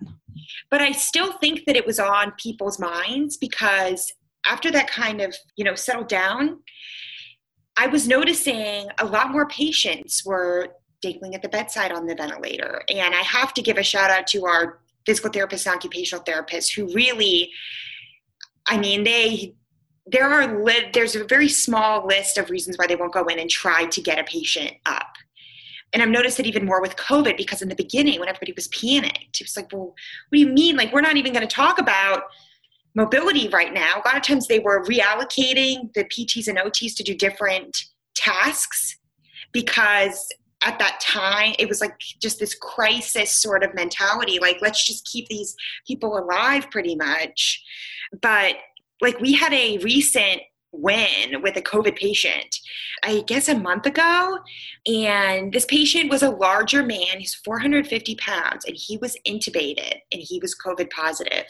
But 0.72 0.82
I 0.82 0.92
still 0.92 1.34
think 1.34 1.66
that 1.66 1.76
it 1.76 1.86
was 1.86 2.00
on 2.00 2.34
people's 2.38 2.80
minds 2.80 3.38
because 3.38 4.12
after 4.48 4.72
that 4.72 4.88
kind 4.88 5.22
of, 5.22 5.36
you 5.58 5.66
know, 5.66 5.76
settled 5.76 6.08
down, 6.08 6.60
I 7.78 7.88
was 7.88 8.08
noticing 8.08 8.88
a 9.00 9.06
lot 9.06 9.32
more 9.32 9.48
patients 9.48 10.24
were 10.26 10.70
dangling 11.02 11.36
at 11.36 11.42
the 11.42 11.50
bedside 11.50 11.92
on 11.92 12.08
the 12.08 12.16
ventilator. 12.16 12.84
And 12.90 13.14
I 13.14 13.22
have 13.22 13.54
to 13.56 13.62
give 13.62 13.78
a 13.78 13.84
shout 13.84 14.10
out 14.10 14.28
to 14.28 14.46
our 14.46 14.80
physical 15.06 15.30
therapists 15.30 15.66
and 15.66 15.76
occupational 15.76 16.24
therapists 16.24 16.74
who 16.74 16.92
really 16.94 17.52
I 18.68 18.78
mean, 18.78 19.04
they 19.04 19.56
there 20.08 20.30
are 20.30 20.64
li- 20.64 20.90
there's 20.94 21.16
a 21.16 21.24
very 21.24 21.50
small 21.50 22.06
list 22.06 22.38
of 22.38 22.50
reasons 22.50 22.78
why 22.78 22.88
they 22.88 22.96
won't 22.96 23.14
go 23.14 23.26
in 23.26 23.40
and 23.40 23.50
try 23.50 23.86
to 23.86 24.02
get 24.02 24.20
a 24.20 24.24
patient 24.24 24.72
up. 24.86 25.14
And 25.94 26.04
I've 26.04 26.10
noticed 26.10 26.40
it 26.40 26.46
even 26.46 26.66
more 26.66 26.82
with 26.82 26.96
COVID 26.96 27.38
because 27.38 27.62
in 27.62 27.70
the 27.70 27.76
beginning, 27.76 28.20
when 28.20 28.30
everybody 28.30 28.54
was 28.54 28.68
panicked, 28.68 29.40
it 29.40 29.44
was 29.44 29.56
like, 29.56 29.72
well, 29.72 29.86
what 29.86 29.96
do 30.34 30.40
you 30.40 30.48
mean? 30.48 30.76
Like, 30.76 30.94
we're 30.94 31.02
not 31.02 31.18
even 31.18 31.34
going 31.34 31.48
to 31.48 31.56
talk 31.56 31.80
about 31.80 32.24
mobility 32.96 33.48
right 33.50 33.74
now. 33.74 33.96
A 33.96 34.08
lot 34.08 34.16
of 34.16 34.22
times 34.22 34.48
they 34.48 34.60
were 34.60 34.84
reallocating 34.84 35.94
the 35.94 36.06
PTs 36.06 36.48
and 36.48 36.58
OTs 36.58 36.96
to 36.96 37.04
do 37.04 37.16
different 37.16 37.78
tasks 38.14 38.98
because 39.54 40.28
at 40.66 40.80
that 40.80 41.00
time 41.00 41.54
it 41.60 41.70
was 41.70 41.80
like 41.80 41.98
just 42.22 42.40
this 42.40 42.56
crisis 42.56 43.32
sort 43.32 43.64
of 43.64 43.74
mentality 43.74 44.40
like 44.40 44.58
let's 44.62 44.86
just 44.86 45.06
keep 45.06 45.28
these 45.28 45.56
people 45.88 46.18
alive 46.18 46.70
pretty 46.72 46.96
much 46.96 47.64
but 48.22 48.56
like 49.02 49.20
we 49.20 49.34
had 49.34 49.54
a 49.54 49.78
recent 49.80 50.42
win 50.78 51.42
with 51.42 51.56
a 51.56 51.62
COVID 51.62 51.96
patient, 51.96 52.58
I 53.04 53.24
guess 53.28 53.48
a 53.48 53.58
month 53.58 53.86
ago. 53.86 54.40
And 54.86 55.52
this 55.52 55.66
patient 55.66 56.10
was 56.10 56.24
a 56.24 56.30
larger 56.30 56.84
man, 56.84 57.20
he's 57.20 57.36
450 57.36 58.16
pounds, 58.16 58.66
and 58.66 58.76
he 58.78 58.98
was 58.98 59.18
intubated 59.28 60.00
and 60.12 60.22
he 60.22 60.40
was 60.40 60.56
COVID 60.56 60.90
positive. 60.92 61.48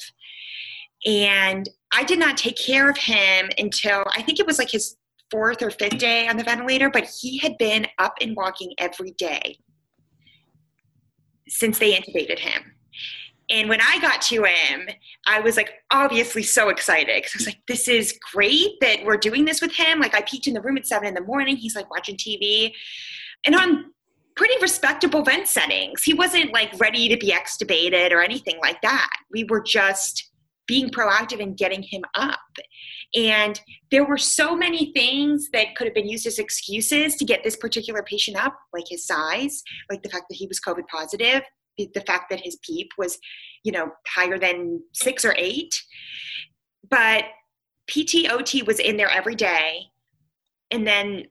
And 1.05 1.69
I 1.93 2.03
did 2.03 2.19
not 2.19 2.37
take 2.37 2.57
care 2.57 2.89
of 2.89 2.97
him 2.97 3.49
until 3.57 4.03
I 4.15 4.21
think 4.21 4.39
it 4.39 4.47
was 4.47 4.57
like 4.57 4.71
his 4.71 4.95
fourth 5.31 5.61
or 5.61 5.71
fifth 5.71 5.97
day 5.97 6.27
on 6.27 6.37
the 6.37 6.43
ventilator, 6.43 6.89
but 6.89 7.05
he 7.05 7.37
had 7.37 7.57
been 7.57 7.87
up 7.99 8.15
and 8.21 8.35
walking 8.35 8.73
every 8.77 9.11
day 9.11 9.57
since 11.47 11.79
they 11.79 11.93
intubated 11.93 12.39
him. 12.39 12.63
And 13.49 13.69
when 13.69 13.79
I 13.79 13.99
got 14.01 14.21
to 14.23 14.43
him, 14.43 14.89
I 15.27 15.39
was 15.39 15.55
like 15.55 15.69
obviously 15.91 16.41
so 16.41 16.69
excited 16.69 17.15
because 17.15 17.33
I 17.35 17.37
was 17.37 17.45
like, 17.45 17.61
this 17.67 17.87
is 17.87 18.17
great 18.33 18.79
that 18.81 19.05
we're 19.05 19.17
doing 19.17 19.45
this 19.45 19.61
with 19.61 19.71
him. 19.71 19.99
Like 19.99 20.15
I 20.15 20.21
peeked 20.21 20.47
in 20.47 20.55
the 20.55 20.61
room 20.61 20.77
at 20.77 20.87
seven 20.87 21.07
in 21.07 21.13
the 21.13 21.21
morning. 21.21 21.55
He's 21.55 21.75
like 21.75 21.89
watching 21.91 22.17
TV. 22.17 22.73
And 23.45 23.55
on 23.55 23.85
pretty 24.35 24.55
respectable 24.61 25.23
vent 25.23 25.47
settings. 25.47 26.03
He 26.03 26.13
wasn't 26.13 26.53
like 26.53 26.77
ready 26.79 27.07
to 27.09 27.17
be 27.17 27.31
extubated 27.31 28.11
or 28.11 28.21
anything 28.21 28.59
like 28.61 28.81
that. 28.81 29.09
We 29.31 29.45
were 29.45 29.61
just 29.61 30.29
being 30.67 30.89
proactive 30.89 31.41
and 31.41 31.57
getting 31.57 31.83
him 31.83 32.03
up. 32.15 32.39
And 33.15 33.59
there 33.91 34.05
were 34.05 34.17
so 34.17 34.55
many 34.55 34.91
things 34.93 35.49
that 35.53 35.75
could 35.75 35.87
have 35.87 35.93
been 35.93 36.09
used 36.09 36.25
as 36.25 36.39
excuses 36.39 37.15
to 37.15 37.25
get 37.25 37.43
this 37.43 37.55
particular 37.55 38.03
patient 38.03 38.37
up, 38.37 38.57
like 38.73 38.85
his 38.89 39.05
size, 39.05 39.63
like 39.89 40.01
the 40.03 40.09
fact 40.09 40.25
that 40.29 40.35
he 40.35 40.47
was 40.47 40.59
COVID 40.59 40.87
positive, 40.87 41.41
the 41.77 42.03
fact 42.07 42.25
that 42.29 42.41
his 42.41 42.57
PEEP 42.63 42.89
was, 42.97 43.17
you 43.63 43.71
know, 43.71 43.91
higher 44.07 44.39
than 44.39 44.81
six 44.93 45.23
or 45.25 45.35
eight. 45.37 45.73
But 46.89 47.25
PTOT 47.89 48.65
was 48.65 48.79
in 48.79 48.97
there 48.97 49.09
every 49.09 49.35
day. 49.35 49.87
And 50.71 50.85
then 50.85 51.25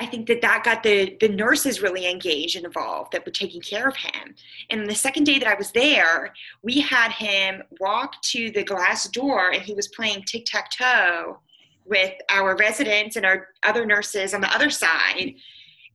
I 0.00 0.06
think 0.06 0.28
that 0.28 0.40
that 0.42 0.62
got 0.64 0.82
the 0.82 1.16
the 1.20 1.28
nurses 1.28 1.82
really 1.82 2.08
engaged 2.08 2.56
and 2.56 2.64
involved 2.64 3.12
that 3.12 3.26
were 3.26 3.32
taking 3.32 3.60
care 3.60 3.88
of 3.88 3.96
him. 3.96 4.34
And 4.70 4.88
the 4.88 4.94
second 4.94 5.24
day 5.24 5.38
that 5.38 5.48
I 5.48 5.54
was 5.54 5.72
there, 5.72 6.32
we 6.62 6.80
had 6.80 7.10
him 7.12 7.62
walk 7.80 8.20
to 8.30 8.50
the 8.52 8.62
glass 8.62 9.08
door, 9.08 9.50
and 9.50 9.62
he 9.62 9.74
was 9.74 9.88
playing 9.88 10.22
tic 10.22 10.44
tac 10.46 10.70
toe 10.70 11.40
with 11.84 12.12
our 12.30 12.56
residents 12.56 13.16
and 13.16 13.26
our 13.26 13.48
other 13.64 13.86
nurses 13.86 14.34
on 14.34 14.40
the 14.40 14.54
other 14.54 14.70
side. 14.70 15.34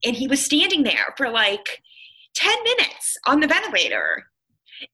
And 0.04 0.16
he 0.16 0.28
was 0.28 0.44
standing 0.44 0.84
there 0.84 1.14
for 1.16 1.30
like 1.30 1.82
10 2.34 2.64
minutes 2.64 3.18
on 3.26 3.40
the 3.40 3.48
ventilator. 3.48 4.26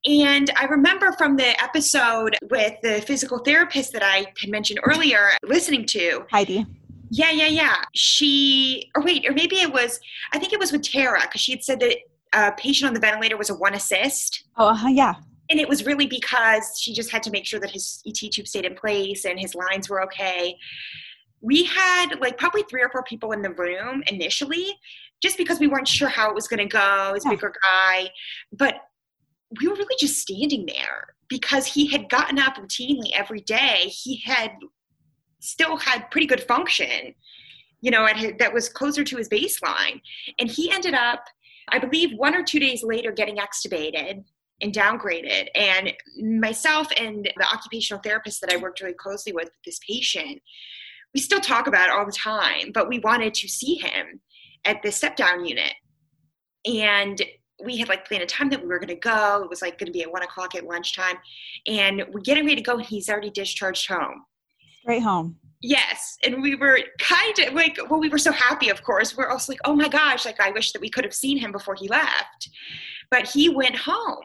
And 0.06 0.52
I 0.56 0.65
remember 0.65 1.13
from 1.13 1.36
the 1.36 1.62
episode 1.63 2.36
with 2.52 2.74
the 2.84 3.02
physical 3.02 3.39
therapist 3.39 3.93
that 3.93 4.04
I 4.04 4.32
had 4.39 4.50
mentioned 4.50 4.82
earlier, 4.84 5.32
listening 5.43 5.86
to 5.88 6.26
Heidi. 6.30 6.65
Yeah, 7.10 7.32
yeah, 7.32 7.48
yeah. 7.48 7.76
She, 7.93 8.89
or 8.95 9.04
wait, 9.04 9.28
or 9.28 9.34
maybe 9.34 9.58
it 9.58 9.72
was, 9.72 10.00
I 10.34 10.39
think 10.39 10.54
it 10.54 10.60
was 10.60 10.72
with 10.72 10.84
Tara, 10.84 11.22
because 11.22 11.41
she 11.41 11.52
had 11.52 11.63
said 11.63 11.80
that 11.80 11.95
a 12.34 12.52
patient 12.54 12.88
on 12.88 12.93
the 12.93 13.00
ventilator 13.00 13.38
was 13.38 13.50
a 13.50 13.56
one 13.56 13.74
assist. 13.74 14.43
Oh, 14.58 14.67
uh, 14.67 14.88
yeah. 14.88 15.15
And 15.50 15.60
it 15.60 15.67
was 15.67 15.86
really 15.86 16.06
because 16.06 16.80
she 16.80 16.93
just 16.93 17.12
had 17.12 17.24
to 17.24 17.32
make 17.32 17.45
sure 17.45 17.60
that 17.60 17.72
his 17.72 18.04
ET 18.08 18.32
tube 18.32 18.48
stayed 18.48 18.65
in 18.65 18.76
place 18.76 19.26
and 19.26 19.39
his 19.39 19.56
lines 19.56 19.89
were 19.89 20.04
okay. 20.04 20.56
We 21.41 21.63
had 21.63 22.19
like 22.19 22.38
probably 22.38 22.63
three 22.69 22.84
or 22.84 22.89
four 22.89 23.04
people 23.04 23.32
in 23.32 23.41
the 23.41 23.50
room 23.52 24.04
initially, 24.08 24.67
just 25.24 25.38
because 25.38 25.60
we 25.60 25.67
weren't 25.67 25.88
sure 25.88 26.08
how 26.08 26.30
it 26.30 26.36
was 26.36 26.48
going 26.48 26.60
to 26.60 26.65
go. 26.65 27.12
He's 27.15 27.26
a 27.26 27.30
bigger 27.30 27.54
guy. 27.63 28.10
But 28.52 28.76
we 29.60 29.67
were 29.67 29.74
really 29.74 29.95
just 30.00 30.19
standing 30.19 30.67
there 30.67 31.15
because 31.30 31.65
he 31.65 31.88
had 31.88 32.10
gotten 32.10 32.38
up 32.38 32.56
routinely 32.58 33.10
every 33.13 33.41
day. 33.41 33.86
He 33.88 34.17
had 34.17 34.52
still 35.39 35.78
had 35.78 36.10
pretty 36.12 36.28
good 36.28 36.43
function, 36.43 37.13
you 37.82 37.91
know, 37.91 38.06
his, 38.08 38.34
that 38.39 38.54
was 38.54 38.69
closer 38.69 39.04
to 39.04 39.17
his 39.17 39.30
baseline. 39.30 40.02
And 40.39 40.49
he 40.49 40.71
ended 40.71 40.93
up, 40.93 41.23
I 41.69 41.80
believe, 41.80 42.17
one 42.17 42.36
or 42.36 42.43
two 42.43 42.60
days 42.60 42.84
later 42.84 43.12
getting 43.12 43.38
extubated 43.38 44.23
and 44.62 44.73
downgraded. 44.73 45.47
And 45.56 45.93
myself 46.21 46.88
and 46.97 47.32
the 47.38 47.45
occupational 47.45 48.02
therapist 48.04 48.41
that 48.41 48.52
I 48.52 48.58
worked 48.58 48.82
really 48.82 48.93
closely 48.93 49.32
with, 49.32 49.45
with 49.45 49.54
this 49.65 49.80
patient, 49.88 50.41
we 51.13 51.21
still 51.21 51.39
talk 51.39 51.67
about 51.67 51.88
it 51.88 51.93
all 51.93 52.06
the 52.06 52.12
time, 52.12 52.71
but 52.73 52.89
we 52.89 52.99
wanted 52.99 53.34
to 53.36 53.47
see 53.47 53.75
him 53.75 54.19
at 54.65 54.82
the 54.84 54.91
step 54.91 55.15
down 55.15 55.45
unit. 55.45 55.73
And 56.65 57.21
we 57.63 57.78
had 57.78 57.89
like 57.89 58.08
planned 58.08 58.23
a 58.23 58.28
time 58.28 58.49
that 58.49 58.62
we 58.62 58.67
were 58.67 58.80
going 58.80 58.89
to 58.89 58.95
go. 58.95 59.41
It 59.43 59.49
was 59.49 59.62
like 59.62 59.78
going 59.78 59.88
to 59.88 59.93
be 59.93 60.04
at 60.04 60.12
one 60.12 60.23
o'clock 60.23 60.56
at 60.56 60.65
lunchtime. 60.65 61.17
And 61.67 62.04
we're 62.12 62.21
getting 62.21 62.45
ready 62.45 62.58
to 62.58 62.62
go, 62.62 62.75
and 62.75 62.86
he's 62.86 63.10
already 63.10 63.32
discharged 63.32 63.88
home. 63.89 64.25
Straight 64.82 65.04
home. 65.04 65.38
Yes. 65.62 66.18
And 66.24 66.42
we 66.42 66.56
were 66.56 66.80
kind 67.00 67.39
of 67.39 67.54
like, 67.54 67.78
well, 67.89 68.00
we 68.00 68.10
were 68.10 68.18
so 68.18 68.32
happy, 68.32 68.70
of 68.70 68.82
course. 68.84 69.18
We're 69.18 69.30
also 69.30 69.52
like, 69.52 69.60
oh 69.65 69.76
my 69.76 69.89
gosh, 69.89 70.26
like 70.26 70.39
I 70.39 70.52
wish 70.52 70.72
that 70.72 70.82
we 70.82 70.89
could 70.89 71.04
have 71.04 71.13
seen 71.13 71.38
him 71.38 71.52
before 71.52 71.76
he 71.76 71.88
left. 71.89 72.50
But 73.12 73.28
he 73.28 73.50
went 73.50 73.76
home. 73.76 74.24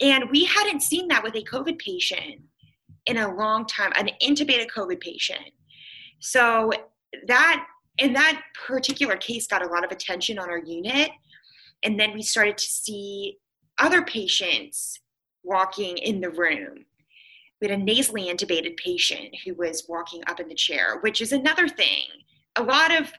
And 0.00 0.30
we 0.30 0.44
hadn't 0.44 0.82
seen 0.82 1.08
that 1.08 1.22
with 1.22 1.34
a 1.34 1.42
COVID 1.42 1.78
patient 1.78 2.42
in 3.06 3.16
a 3.16 3.34
long 3.34 3.66
time, 3.66 3.92
an 3.96 4.10
intubated 4.22 4.68
COVID 4.70 5.00
patient. 5.00 5.50
So 6.20 6.70
that, 7.26 7.66
in 7.96 8.12
that 8.12 8.42
particular 8.66 9.16
case, 9.16 9.46
got 9.46 9.64
a 9.64 9.68
lot 9.68 9.84
of 9.84 9.90
attention 9.90 10.38
on 10.38 10.50
our 10.50 10.58
unit. 10.58 11.10
And 11.82 11.98
then 11.98 12.12
we 12.12 12.22
started 12.22 12.58
to 12.58 12.64
see 12.64 13.38
other 13.78 14.02
patients 14.02 15.00
walking 15.42 15.96
in 15.96 16.20
the 16.20 16.30
room 16.30 16.84
we 17.60 17.68
had 17.68 17.78
a 17.78 17.82
nasally 17.82 18.26
intubated 18.26 18.76
patient 18.76 19.34
who 19.44 19.54
was 19.54 19.84
walking 19.88 20.22
up 20.26 20.40
in 20.40 20.48
the 20.48 20.54
chair, 20.54 20.98
which 21.00 21.20
is 21.20 21.32
another 21.32 21.68
thing. 21.68 22.04
A 22.56 22.62
lot 22.62 22.94
of 22.94 23.12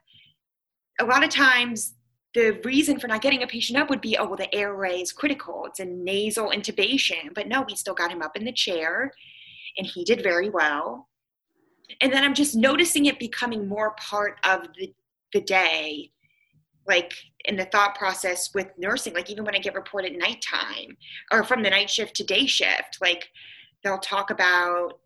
a 0.99 1.05
lot 1.05 1.23
of 1.23 1.29
times 1.29 1.95
the 2.33 2.59
reason 2.63 2.99
for 2.99 3.07
not 3.07 3.21
getting 3.21 3.41
a 3.41 3.47
patient 3.47 3.79
up 3.79 3.89
would 3.89 4.01
be, 4.01 4.17
oh 4.17 4.27
well, 4.27 4.35
the 4.35 4.53
airway 4.53 5.01
is 5.01 5.11
critical. 5.11 5.65
It's 5.65 5.79
a 5.79 5.85
nasal 5.85 6.51
intubation. 6.51 7.33
But 7.33 7.47
no, 7.47 7.63
we 7.67 7.75
still 7.75 7.95
got 7.95 8.11
him 8.11 8.21
up 8.21 8.35
in 8.35 8.45
the 8.45 8.51
chair 8.51 9.11
and 9.77 9.87
he 9.87 10.03
did 10.03 10.21
very 10.21 10.49
well. 10.49 11.07
And 12.01 12.13
then 12.13 12.23
I'm 12.23 12.35
just 12.35 12.55
noticing 12.55 13.07
it 13.07 13.17
becoming 13.17 13.67
more 13.67 13.95
part 13.95 14.37
of 14.43 14.67
the, 14.77 14.93
the 15.33 15.41
day, 15.41 16.11
like 16.87 17.13
in 17.45 17.55
the 17.55 17.65
thought 17.65 17.95
process 17.95 18.53
with 18.53 18.67
nursing, 18.77 19.15
like 19.15 19.31
even 19.31 19.43
when 19.43 19.55
I 19.55 19.59
get 19.59 19.73
reported 19.73 20.15
nighttime 20.15 20.97
or 21.31 21.43
from 21.43 21.63
the 21.63 21.69
night 21.69 21.89
shift 21.89 22.15
to 22.17 22.23
day 22.23 22.45
shift, 22.45 22.99
like 23.01 23.29
they'll 23.83 23.99
talk 23.99 24.29
about 24.29 24.99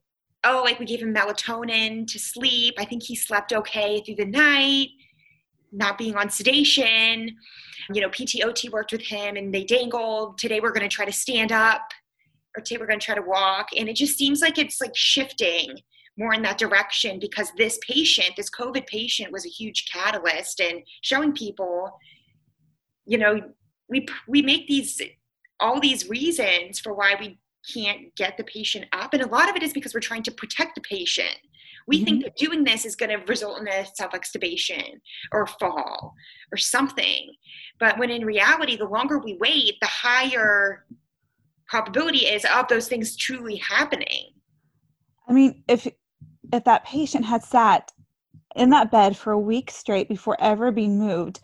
oh 0.44 0.62
like 0.64 0.80
we 0.80 0.86
gave 0.86 1.02
him 1.02 1.14
melatonin 1.14 2.06
to 2.12 2.20
sleep. 2.20 2.76
I 2.78 2.86
think 2.86 3.04
he 3.04 3.16
slept 3.16 3.54
okay 3.54 4.02
through 4.02 4.16
the 4.16 4.26
night 4.26 4.90
not 5.72 5.98
being 5.98 6.16
on 6.16 6.30
sedation. 6.30 7.36
You 7.94 8.02
know 8.02 8.10
ptot 8.10 8.70
worked 8.70 8.92
with 8.92 9.02
him 9.02 9.36
and 9.36 9.54
they 9.54 9.64
dangled. 9.64 10.38
Today 10.38 10.60
we're 10.60 10.72
going 10.72 10.88
to 10.88 10.96
try 10.96 11.06
to 11.06 11.12
stand 11.12 11.52
up 11.52 11.82
or 12.56 12.62
today 12.62 12.80
we're 12.80 12.88
going 12.88 13.00
to 13.00 13.06
try 13.06 13.16
to 13.16 13.22
walk. 13.22 13.70
And 13.76 13.90
it 13.90 13.96
just 13.96 14.18
seems 14.18 14.42
like 14.42 14.58
it's 14.58 14.80
like 14.80 14.96
shifting 14.96 15.76
more 16.18 16.34
in 16.34 16.42
that 16.44 16.58
direction 16.58 17.20
because 17.20 17.52
this 17.58 17.80
patient 17.88 18.30
this 18.38 18.50
covid 18.50 18.86
patient 18.86 19.32
was 19.32 19.46
a 19.46 19.50
huge 19.50 19.90
catalyst 19.92 20.60
and 20.60 20.84
showing 21.02 21.34
people 21.34 21.90
you 23.06 23.18
know 23.18 23.42
we 23.90 24.06
we 24.28 24.42
make 24.42 24.68
these 24.68 25.02
all 25.60 25.80
these 25.80 26.08
reasons 26.10 26.80
for 26.80 26.94
why 26.94 27.16
we 27.20 27.40
can't 27.72 28.14
get 28.16 28.38
the 28.38 28.44
patient 28.44 28.86
up. 28.92 29.14
And 29.14 29.24
a 29.24 29.28
lot 29.28 29.50
of 29.50 29.56
it 29.56 29.64
is 29.64 29.74
because 29.74 29.94
we're 29.94 30.00
trying 30.00 30.24
to 30.24 30.32
protect 30.32 30.76
the 30.76 30.82
patient. 30.82 31.38
We 31.88 31.98
mm-hmm. 31.98 32.06
think 32.06 32.24
that 32.24 32.38
doing 32.38 32.64
this 32.64 32.86
is 32.86 32.96
going 32.96 33.10
to 33.10 33.26
result 33.26 33.60
in 33.60 33.68
a 33.68 33.86
self 33.94 34.12
extubation 34.14 35.00
or 35.32 35.48
fall 35.48 36.14
or 36.52 36.58
something. 36.58 37.34
But 37.80 37.98
when 37.98 38.10
in 38.10 38.26
reality, 38.26 38.78
the 38.78 38.86
longer 38.86 39.20
we 39.20 39.38
wait, 39.40 39.76
the 39.82 39.88
higher 39.88 40.86
probability 41.68 42.26
is 42.26 42.46
of 42.56 42.68
those 42.68 42.88
things 42.88 43.16
truly 43.16 43.58
happening. 43.58 44.30
I 45.28 45.34
mean, 45.34 45.64
if 45.68 45.88
if 46.52 46.64
that 46.66 46.86
patient 46.86 47.26
had 47.26 47.44
sat 47.44 47.92
in 48.56 48.70
that 48.70 48.92
bed 48.92 49.18
for 49.18 49.32
a 49.32 49.40
week 49.40 49.72
straight 49.72 50.08
before 50.08 50.38
ever 50.40 50.72
being 50.72 51.00
moved, 51.00 51.42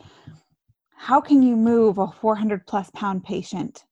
how 0.95 1.19
can 1.19 1.41
you 1.41 1.55
move 1.55 1.97
a 1.97 2.07
400 2.07 2.67
plus 2.67 2.91
pound 2.93 3.23
patient? 3.23 3.85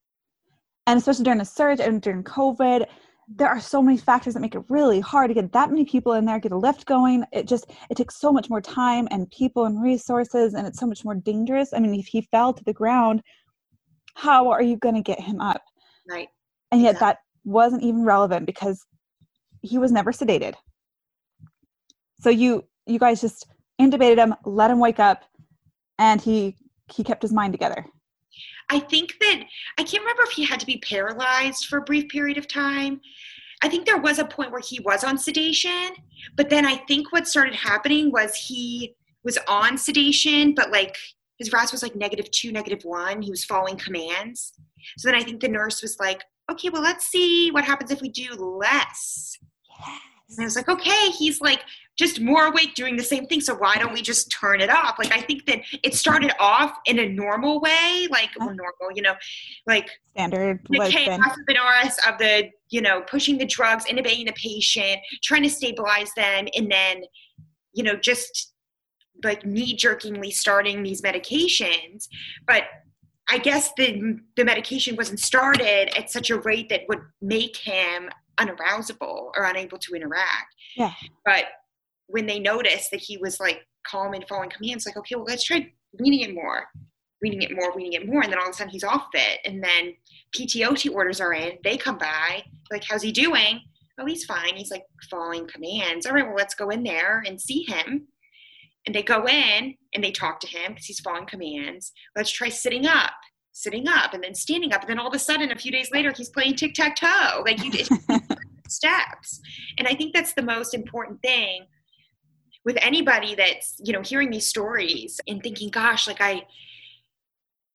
And 0.88 0.98
especially 0.98 1.24
during 1.24 1.42
a 1.42 1.46
surge 1.46 1.80
and 1.80 2.02
during 2.02 2.24
covid 2.24 2.88
there 3.28 3.50
are 3.50 3.60
so 3.60 3.82
many 3.82 3.98
factors 3.98 4.34
that 4.34 4.40
make 4.40 4.56
it 4.56 4.64
really 4.70 5.02
hard 5.02 5.30
to 5.30 5.34
get 5.34 5.52
that 5.52 5.70
many 5.70 5.84
people 5.84 6.14
in 6.14 6.24
there 6.24 6.40
get 6.40 6.54
a 6.54 6.58
lift 6.58 6.86
going. 6.86 7.26
It 7.34 7.46
just 7.46 7.70
it 7.90 7.98
takes 7.98 8.16
so 8.16 8.32
much 8.32 8.50
more 8.50 8.62
time 8.62 9.08
and 9.12 9.30
people 9.32 9.66
and 9.66 9.84
resources 9.84 10.54
and 10.54 10.66
it's 10.66 10.80
so 10.80 10.88
much 10.88 11.04
more 11.04 11.16
dangerous. 11.16 11.74
I 11.74 11.80
mean 11.80 11.94
if 11.94 12.08
he 12.08 12.22
fell 12.22 12.54
to 12.54 12.64
the 12.64 12.74
ground 12.74 13.22
how 14.16 14.50
are 14.50 14.64
you 14.64 14.78
going 14.78 14.96
to 14.96 15.02
get 15.02 15.20
him 15.20 15.42
up? 15.42 15.62
Right. 16.10 16.30
And 16.72 16.82
yet 16.82 17.00
that 17.00 17.20
wasn't 17.44 17.84
even 17.84 18.04
relevant 18.04 18.46
because 18.46 18.84
he 19.62 19.78
was 19.78 19.92
never 19.92 20.12
sedated. 20.12 20.54
So 22.22 22.30
you 22.30 22.64
you 22.86 22.98
guys 22.98 23.20
just 23.20 23.46
intubated 23.80 24.18
him 24.18 24.36
let 24.46 24.72
him 24.72 24.80
wake 24.80 25.00
up 25.00 25.26
and 26.00 26.22
he 26.22 26.56
he 26.90 27.04
kept 27.04 27.22
his 27.22 27.34
mind 27.34 27.54
together 27.54 27.86
I 28.70 28.80
think 28.80 29.16
that 29.20 29.44
I 29.78 29.84
can't 29.84 30.04
remember 30.04 30.24
if 30.24 30.32
he 30.32 30.46
had 30.46 30.60
to 30.60 30.66
be 30.66 30.78
paralyzed 30.78 31.66
for 31.68 31.78
a 31.78 31.84
brief 31.84 32.10
period 32.10 32.38
of 32.38 32.48
time. 32.48 33.02
I 33.62 33.70
think 33.70 33.86
there 33.86 33.98
was 33.98 34.20
a 34.20 34.26
point 34.26 34.52
where 34.52 34.62
he 34.62 34.80
was 34.82 35.04
on 35.04 35.18
sedation, 35.18 35.90
but 36.36 36.50
then 36.50 36.66
I 36.66 36.76
think 36.76 37.12
what 37.12 37.28
started 37.28 37.56
happening 37.56 38.12
was 38.12 38.36
he 38.36 38.96
was 39.24 39.38
on 39.48 39.78
sedation, 39.78 40.54
but 40.54 40.72
like 40.72 40.96
his 41.40 41.52
RASS 41.52 41.72
was 41.72 41.84
like 41.84 41.96
negative 41.96 42.30
two, 42.32 42.52
negative 42.52 42.84
one. 42.84 43.22
He 43.22 43.32
was 43.32 43.46
following 43.46 43.78
commands. 43.78 44.54
So 44.98 45.10
then 45.10 45.20
I 45.20 45.24
think 45.24 45.42
the 45.42 45.48
nurse 45.48 45.82
was 45.82 45.98
like, 46.00 46.24
okay, 46.52 46.70
well, 46.70 46.82
let's 46.82 47.08
see 47.08 47.52
what 47.52 47.64
happens 47.64 47.92
if 47.92 48.02
we 48.02 48.10
do 48.10 48.34
less. 48.34 49.38
And 50.30 50.42
I 50.42 50.44
was 50.44 50.56
like, 50.56 50.68
okay, 50.68 51.10
he's 51.12 51.40
like 51.40 51.62
just 51.98 52.20
more 52.20 52.46
awake 52.46 52.76
doing 52.76 52.96
the 52.98 53.04
same 53.04 53.26
thing. 53.28 53.42
So 53.42 53.56
why 53.56 53.76
don't 53.76 53.94
we 53.94 54.02
just 54.02 54.30
turn 54.32 54.62
it 54.62 54.70
off? 54.70 55.00
Like 55.00 55.12
I 55.12 55.22
think 55.22 55.46
that 55.46 55.62
it 55.84 55.96
started 55.96 56.32
off 56.40 56.78
in 56.86 57.00
a 57.00 57.08
normal 57.08 57.62
way, 57.62 58.08
like 58.12 58.30
well, 58.38 58.50
normal, 58.50 58.96
you 58.96 59.02
know, 59.02 59.16
like 59.66 59.90
standard 60.12 60.60
the 60.70 60.90
chaos 60.90 61.20
of 61.20 61.46
the 61.48 61.54
NORS 61.54 61.98
of 62.08 62.18
the, 62.18 62.50
you 62.70 62.82
know, 62.82 63.02
pushing 63.02 63.38
the 63.38 63.46
drugs, 63.46 63.86
intubating 63.86 64.26
the 64.26 64.34
patient, 64.34 65.00
trying 65.24 65.44
to 65.44 65.50
stabilize 65.50 66.12
them, 66.16 66.48
and 66.56 66.70
then, 66.70 67.04
you 67.74 67.84
know, 67.84 67.96
just 67.96 68.54
like 69.24 69.46
knee 69.46 69.76
jerkingly 69.76 70.32
starting 70.32 70.84
these 70.84 71.02
medications. 71.02 72.08
But 72.46 72.64
I 73.30 73.38
guess 73.38 73.72
the 73.78 74.20
the 74.36 74.46
medication 74.46 74.96
wasn't 74.96 75.20
started 75.20 75.98
at 75.98 76.12
such 76.12 76.30
a 76.30 76.40
rate 76.40 76.70
that 76.70 76.82
would 76.90 77.02
make 77.22 77.58
him 77.58 78.10
unarousable 78.40 79.32
or 79.36 79.44
unable 79.44 79.78
to 79.80 79.96
interact. 79.96 80.56
Yeah. 80.76 80.94
But 81.26 81.46
when 82.08 82.26
they 82.26 82.40
noticed 82.40 82.92
that 82.92 83.02
he 83.02 83.18
was 83.18 83.40
like 83.40 83.62
calm 83.86 84.14
and 84.14 84.26
following 84.28 84.50
commands, 84.50 84.86
like, 84.86 84.98
okay, 84.98 85.16
well, 85.16 85.26
let's 85.26 85.44
try 85.44 85.72
weaning 86.00 86.22
it 86.22 86.34
more, 86.34 86.66
weaning 87.22 87.42
it 87.42 87.56
more, 87.56 87.76
weaning 87.76 87.94
it 87.94 88.08
more. 88.08 88.22
And 88.22 88.32
then 88.32 88.40
all 88.40 88.48
of 88.48 88.52
a 88.52 88.54
sudden 88.54 88.72
he's 88.72 88.84
off 88.84 89.08
it. 89.14 89.40
And 89.46 89.64
then 89.64 89.94
PTOT 90.36 90.94
orders 90.94 91.22
are 91.22 91.34
in. 91.34 91.58
They 91.64 91.78
come 91.78 91.98
by, 91.98 92.44
like, 92.72 92.84
how's 92.84 93.02
he 93.02 93.12
doing? 93.12 93.62
Oh, 94.00 94.06
he's 94.06 94.26
fine. 94.26 94.56
He's 94.56 94.72
like 94.72 94.84
following 95.10 95.48
commands. 95.48 96.06
All 96.06 96.14
right, 96.14 96.26
well, 96.26 96.36
let's 96.36 96.56
go 96.56 96.70
in 96.70 96.84
there 96.84 97.24
and 97.26 97.42
see 97.42 97.64
him. 97.64 98.08
And 98.86 98.96
they 98.96 99.04
go 99.04 99.28
in 99.28 99.76
and 99.94 100.04
they 100.04 100.12
talk 100.12 100.40
to 100.42 100.48
him 100.48 100.72
because 100.72 100.86
he's 100.86 101.00
following 101.00 101.26
commands. 101.26 101.92
Let's 102.16 102.32
try 102.32 102.48
sitting 102.48 102.86
up, 102.86 103.12
sitting 103.52 103.88
up, 103.88 104.14
and 104.14 104.24
then 104.24 104.34
standing 104.34 104.72
up. 104.72 104.82
And 104.82 104.90
then 104.92 105.00
all 105.00 105.10
of 105.10 105.14
a 105.14 105.20
sudden, 105.20 105.52
a 105.52 105.58
few 105.58 105.72
days 105.72 105.90
later, 105.92 106.14
he's 106.16 106.30
playing 106.30 106.56
tic 106.56 106.74
tac 106.74 106.96
toe. 106.96 107.44
Like 107.46 107.62
you 107.64 107.72
did 107.72 107.90
steps. 108.72 109.42
And 109.78 109.88
I 109.88 109.94
think 109.94 110.14
that's 110.14 110.34
the 110.34 110.42
most 110.42 110.74
important 110.74 111.22
thing 111.22 111.66
with 112.68 112.78
anybody 112.82 113.34
that's 113.34 113.80
you 113.82 113.94
know 113.94 114.02
hearing 114.02 114.30
these 114.30 114.46
stories 114.46 115.22
and 115.26 115.42
thinking 115.42 115.70
gosh 115.70 116.06
like 116.06 116.20
i 116.20 116.46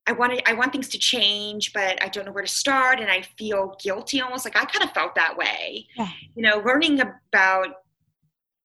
i 0.06 0.12
want 0.12 0.32
to 0.36 0.48
i 0.48 0.52
want 0.52 0.70
things 0.70 0.88
to 0.88 0.98
change 0.98 1.72
but 1.72 2.00
i 2.02 2.08
don't 2.08 2.26
know 2.26 2.32
where 2.32 2.44
to 2.44 2.50
start 2.50 3.00
and 3.00 3.10
i 3.10 3.22
feel 3.38 3.74
guilty 3.82 4.20
almost 4.20 4.44
like 4.44 4.54
i 4.54 4.66
kind 4.66 4.84
of 4.84 4.92
felt 4.92 5.14
that 5.14 5.34
way 5.34 5.86
yeah. 5.96 6.08
you 6.34 6.42
know 6.42 6.58
learning 6.58 7.00
about 7.00 7.68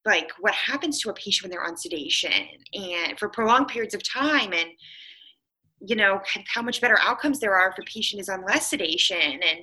like 0.05 0.29
what 0.41 0.53
happens 0.53 0.99
to 0.99 1.09
a 1.09 1.13
patient 1.13 1.43
when 1.43 1.51
they're 1.51 1.65
on 1.65 1.77
sedation 1.77 2.47
and 2.73 3.17
for 3.17 3.29
prolonged 3.29 3.69
periods 3.69 3.93
of 3.93 4.03
time 4.03 4.51
and 4.51 4.67
you 5.79 5.95
know 5.95 6.19
how 6.53 6.61
much 6.61 6.81
better 6.81 6.99
outcomes 7.01 7.39
there 7.39 7.55
are 7.55 7.69
if 7.69 7.77
a 7.77 7.83
patient 7.83 8.19
is 8.19 8.27
on 8.27 8.43
less 8.45 8.69
sedation 8.69 9.17
and 9.17 9.59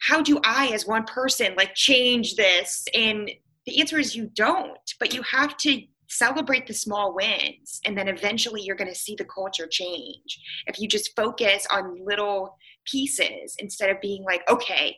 how 0.00 0.22
do 0.22 0.38
i 0.44 0.68
as 0.68 0.86
one 0.86 1.04
person 1.04 1.54
like 1.56 1.74
change 1.74 2.34
this? 2.36 2.84
And 2.94 3.30
the 3.66 3.80
answer 3.80 3.98
is 3.98 4.14
you 4.14 4.30
don't 4.34 4.78
but 5.00 5.14
you 5.14 5.22
have 5.22 5.56
to 5.58 5.82
celebrate 6.08 6.66
the 6.66 6.74
small 6.74 7.14
wins 7.14 7.80
and 7.84 7.98
then 7.98 8.06
eventually 8.06 8.62
you're 8.62 8.76
going 8.76 8.92
to 8.92 8.98
see 8.98 9.16
the 9.16 9.24
culture 9.24 9.66
change. 9.66 10.40
If 10.66 10.78
you 10.78 10.86
just 10.86 11.16
focus 11.16 11.66
on 11.70 12.04
little 12.04 12.56
pieces 12.86 13.56
instead 13.58 13.90
of 13.90 14.00
being 14.00 14.22
like 14.22 14.48
okay 14.48 14.96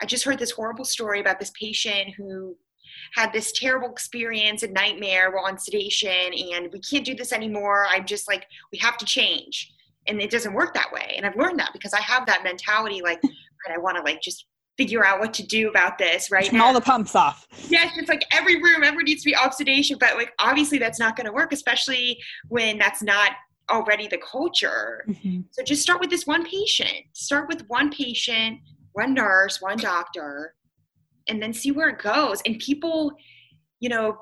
i 0.00 0.06
just 0.06 0.22
heard 0.24 0.38
this 0.38 0.52
horrible 0.52 0.84
story 0.84 1.18
about 1.20 1.40
this 1.40 1.50
patient 1.60 2.14
who 2.16 2.56
had 3.14 3.32
this 3.32 3.52
terrible 3.52 3.90
experience 3.90 4.62
and 4.62 4.72
nightmare 4.72 5.30
while 5.30 5.46
on 5.46 5.58
sedation 5.58 6.32
and 6.52 6.72
we 6.72 6.80
can't 6.80 7.04
do 7.04 7.14
this 7.14 7.32
anymore. 7.32 7.86
I'm 7.88 8.06
just 8.06 8.28
like 8.28 8.46
we 8.72 8.78
have 8.78 8.96
to 8.98 9.04
change. 9.04 9.72
And 10.06 10.20
it 10.20 10.30
doesn't 10.30 10.52
work 10.52 10.74
that 10.74 10.92
way 10.92 11.14
and 11.16 11.24
i've 11.24 11.34
learned 11.34 11.58
that 11.58 11.70
because 11.72 11.94
i 11.94 12.00
have 12.02 12.26
that 12.26 12.44
mentality 12.44 13.00
like 13.00 13.22
i 13.72 13.78
want 13.78 13.96
to 13.96 14.02
like 14.02 14.20
just 14.20 14.46
figure 14.76 15.04
out 15.04 15.20
what 15.20 15.32
to 15.34 15.46
do 15.46 15.68
about 15.68 15.98
this 15.98 16.30
right? 16.30 16.46
Turn 16.46 16.60
all 16.60 16.72
the 16.72 16.80
pumps 16.80 17.14
off. 17.14 17.46
Yes 17.68 17.92
it's 17.96 18.08
like 18.08 18.24
every 18.32 18.56
room 18.56 18.82
ever 18.82 19.02
needs 19.02 19.22
to 19.22 19.30
be 19.30 19.36
oxidation 19.36 19.96
but 19.98 20.16
like 20.16 20.32
obviously 20.38 20.78
that's 20.78 20.98
not 20.98 21.16
going 21.16 21.26
to 21.26 21.32
work 21.32 21.52
especially 21.52 22.18
when 22.48 22.78
that's 22.78 23.02
not 23.02 23.32
already 23.70 24.08
the 24.08 24.18
culture. 24.18 25.04
Mm-hmm. 25.08 25.40
so 25.50 25.62
just 25.62 25.82
start 25.82 26.00
with 26.00 26.10
this 26.10 26.26
one 26.26 26.44
patient. 26.44 27.04
Start 27.12 27.48
with 27.48 27.64
one 27.68 27.90
patient 27.90 28.60
one 28.92 29.14
nurse 29.14 29.60
one 29.60 29.76
doctor 29.76 30.54
and 31.28 31.42
then 31.42 31.52
see 31.52 31.72
where 31.72 31.88
it 31.88 31.98
goes. 31.98 32.40
And 32.46 32.58
people 32.58 33.12
you 33.80 33.88
know 33.88 34.18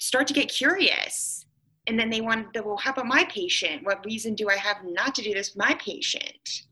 start 0.00 0.26
to 0.28 0.34
get 0.34 0.48
curious. 0.48 1.46
And 1.88 1.98
then 1.98 2.10
they 2.10 2.20
want 2.20 2.54
to 2.54 2.62
well 2.62 2.76
how 2.76 2.90
about 2.92 3.06
my 3.06 3.24
patient? 3.24 3.84
What 3.84 4.04
reason 4.04 4.34
do 4.34 4.48
i 4.50 4.56
have 4.56 4.78
not 4.84 5.14
to 5.14 5.22
do 5.22 5.32
this 5.32 5.54
with 5.54 5.64
my 5.64 5.74
patient 5.74 6.64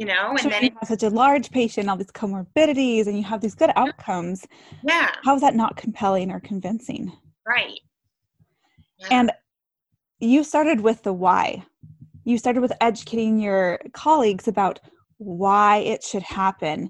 you 0.00 0.06
know 0.06 0.34
and 0.40 0.50
then 0.50 0.64
you 0.64 0.70
have 0.80 0.88
such 0.88 1.02
a 1.02 1.10
large 1.10 1.50
patient 1.50 1.88
all 1.88 1.96
these 1.96 2.10
comorbidities 2.10 3.06
and 3.06 3.18
you 3.18 3.22
have 3.22 3.42
these 3.42 3.54
good 3.54 3.70
outcomes 3.76 4.46
yeah. 4.82 5.10
how 5.22 5.34
is 5.34 5.42
that 5.42 5.54
not 5.54 5.76
compelling 5.76 6.30
or 6.30 6.40
convincing? 6.40 7.12
Right. 7.46 7.78
Yeah. 8.98 9.08
and 9.10 9.32
you 10.20 10.44
started 10.44 10.80
with 10.80 11.02
the 11.02 11.12
why. 11.12 11.64
You 12.24 12.36
started 12.36 12.60
with 12.60 12.72
educating 12.80 13.38
your 13.40 13.80
colleagues 13.92 14.48
about 14.48 14.78
why 15.16 15.78
it 15.78 16.02
should 16.02 16.22
happen 16.22 16.88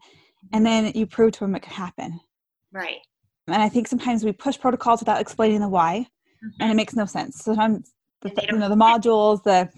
and 0.53 0.65
then 0.65 0.93
you 0.95 1.07
proved 1.07 1.35
to 1.35 1.41
them 1.41 1.55
it 1.57 1.63
could 1.63 1.73
happen. 1.73 2.21
Right. 2.73 2.99
And 3.49 3.61
i 3.61 3.69
think 3.69 3.89
sometimes 3.89 4.25
we 4.25 4.31
push 4.31 4.57
protocols 4.57 5.01
without 5.01 5.21
explaining 5.21 5.61
the 5.61 5.69
why 5.69 6.07
mm-hmm. 6.45 6.47
and 6.61 6.63
it 6.63 6.65
mm-hmm. 6.71 6.77
makes 6.77 6.95
no 6.95 7.07
sense. 7.07 7.43
Sometimes 7.43 7.93
the, 8.23 8.33
you 8.49 8.57
know 8.57 8.69
the 8.69 8.75
modules 8.89 9.43
the 9.43 9.69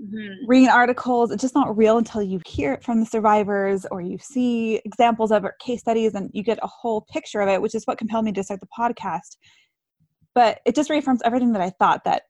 mm-hmm. 0.00 0.46
reading 0.46 0.68
articles 0.68 1.30
it's 1.30 1.42
just 1.42 1.54
not 1.54 1.76
real 1.76 1.98
until 1.98 2.22
you 2.22 2.40
hear 2.46 2.72
it 2.72 2.82
from 2.82 3.00
the 3.00 3.06
survivors 3.06 3.86
or 3.90 4.00
you 4.00 4.18
see 4.18 4.80
examples 4.84 5.30
of 5.30 5.44
it 5.44 5.52
case 5.60 5.80
studies 5.80 6.14
and 6.14 6.30
you 6.32 6.42
get 6.42 6.58
a 6.62 6.66
whole 6.66 7.06
picture 7.12 7.40
of 7.40 7.48
it 7.48 7.60
which 7.60 7.74
is 7.74 7.84
what 7.84 7.98
compelled 7.98 8.24
me 8.24 8.32
to 8.32 8.42
start 8.42 8.60
the 8.60 8.66
podcast. 8.66 9.36
But 10.34 10.60
it 10.66 10.74
just 10.74 10.90
reaffirms 10.90 11.20
everything 11.24 11.52
that 11.52 11.62
i 11.62 11.70
thought 11.70 12.04
that 12.04 12.22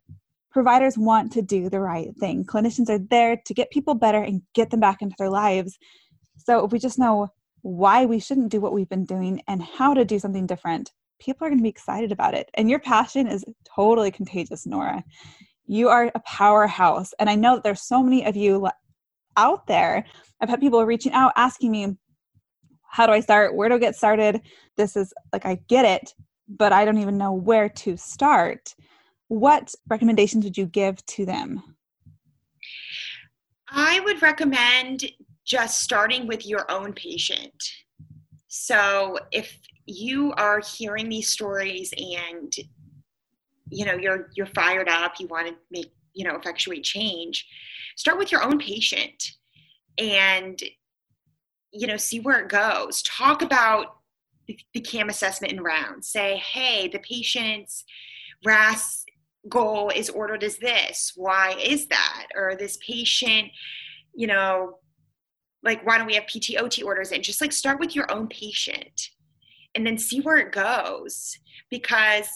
providers 0.50 0.96
want 0.96 1.30
to 1.32 1.42
do 1.42 1.68
the 1.68 1.80
right 1.80 2.08
thing. 2.18 2.44
Clinicians 2.44 2.88
are 2.88 2.98
there 2.98 3.36
to 3.44 3.54
get 3.54 3.70
people 3.70 3.94
better 3.94 4.22
and 4.22 4.42
get 4.54 4.70
them 4.70 4.80
back 4.80 5.02
into 5.02 5.14
their 5.18 5.28
lives. 5.28 5.78
So 6.38 6.64
if 6.64 6.72
we 6.72 6.78
just 6.78 6.98
know 6.98 7.28
why 7.62 8.06
we 8.06 8.18
shouldn't 8.18 8.50
do 8.50 8.60
what 8.60 8.72
we've 8.72 8.88
been 8.88 9.04
doing 9.04 9.42
and 9.46 9.62
how 9.62 9.92
to 9.92 10.04
do 10.04 10.18
something 10.18 10.46
different 10.46 10.90
people 11.18 11.46
are 11.46 11.50
going 11.50 11.58
to 11.58 11.62
be 11.62 11.68
excited 11.68 12.12
about 12.12 12.34
it. 12.34 12.50
And 12.54 12.70
your 12.70 12.78
passion 12.78 13.26
is 13.26 13.44
totally 13.64 14.10
contagious 14.10 14.66
nora 14.66 15.02
you 15.68 15.88
are 15.88 16.10
a 16.14 16.20
powerhouse. 16.20 17.14
And 17.20 17.30
I 17.30 17.36
know 17.36 17.54
that 17.54 17.62
there's 17.62 17.82
so 17.82 18.02
many 18.02 18.24
of 18.24 18.34
you 18.34 18.68
out 19.36 19.66
there. 19.66 20.04
I've 20.40 20.48
had 20.48 20.60
people 20.60 20.84
reaching 20.84 21.12
out 21.12 21.32
asking 21.36 21.70
me, 21.70 21.96
how 22.90 23.06
do 23.06 23.12
I 23.12 23.20
start? 23.20 23.54
Where 23.54 23.68
do 23.68 23.76
I 23.76 23.78
get 23.78 23.94
started? 23.94 24.40
This 24.76 24.96
is 24.96 25.12
like, 25.32 25.44
I 25.44 25.60
get 25.68 25.84
it, 25.84 26.14
but 26.48 26.72
I 26.72 26.84
don't 26.84 26.98
even 26.98 27.18
know 27.18 27.32
where 27.32 27.68
to 27.68 27.96
start. 27.96 28.74
What 29.28 29.74
recommendations 29.88 30.44
would 30.44 30.56
you 30.56 30.66
give 30.66 31.04
to 31.06 31.26
them? 31.26 31.62
I 33.70 34.00
would 34.00 34.22
recommend 34.22 35.04
just 35.44 35.82
starting 35.82 36.26
with 36.26 36.46
your 36.46 36.70
own 36.70 36.94
patient. 36.94 37.52
So 38.48 39.18
if 39.30 39.58
you 39.84 40.32
are 40.38 40.60
hearing 40.60 41.10
these 41.10 41.28
stories 41.28 41.92
and 41.98 42.52
you 43.70 43.84
know 43.84 43.94
you're 43.94 44.28
you're 44.34 44.46
fired 44.46 44.88
up 44.88 45.14
you 45.18 45.26
want 45.26 45.46
to 45.46 45.54
make 45.70 45.92
you 46.14 46.24
know 46.24 46.36
effectuate 46.36 46.82
change 46.82 47.46
start 47.96 48.18
with 48.18 48.32
your 48.32 48.42
own 48.42 48.58
patient 48.58 49.32
and 49.98 50.62
you 51.72 51.86
know 51.86 51.96
see 51.96 52.20
where 52.20 52.38
it 52.38 52.48
goes. 52.48 53.02
Talk 53.02 53.42
about 53.42 53.98
the, 54.46 54.58
the 54.72 54.80
cam 54.80 55.08
assessment 55.08 55.52
in 55.52 55.62
round 55.62 56.04
say 56.04 56.36
hey 56.36 56.88
the 56.88 57.00
patient's 57.00 57.84
RASS 58.44 59.04
goal 59.48 59.90
is 59.94 60.08
ordered 60.08 60.44
as 60.44 60.56
this. 60.56 61.12
Why 61.16 61.56
is 61.62 61.86
that? 61.88 62.26
Or 62.34 62.54
this 62.54 62.78
patient 62.78 63.50
you 64.14 64.26
know 64.26 64.78
like 65.62 65.84
why 65.86 65.98
don't 65.98 66.06
we 66.06 66.14
have 66.14 66.24
ptot 66.24 66.84
orders? 66.84 67.12
And 67.12 67.22
just 67.22 67.40
like 67.40 67.52
start 67.52 67.80
with 67.80 67.94
your 67.94 68.10
own 68.10 68.28
patient 68.28 69.10
and 69.74 69.86
then 69.86 69.98
see 69.98 70.20
where 70.20 70.38
it 70.38 70.52
goes 70.52 71.36
because 71.68 72.28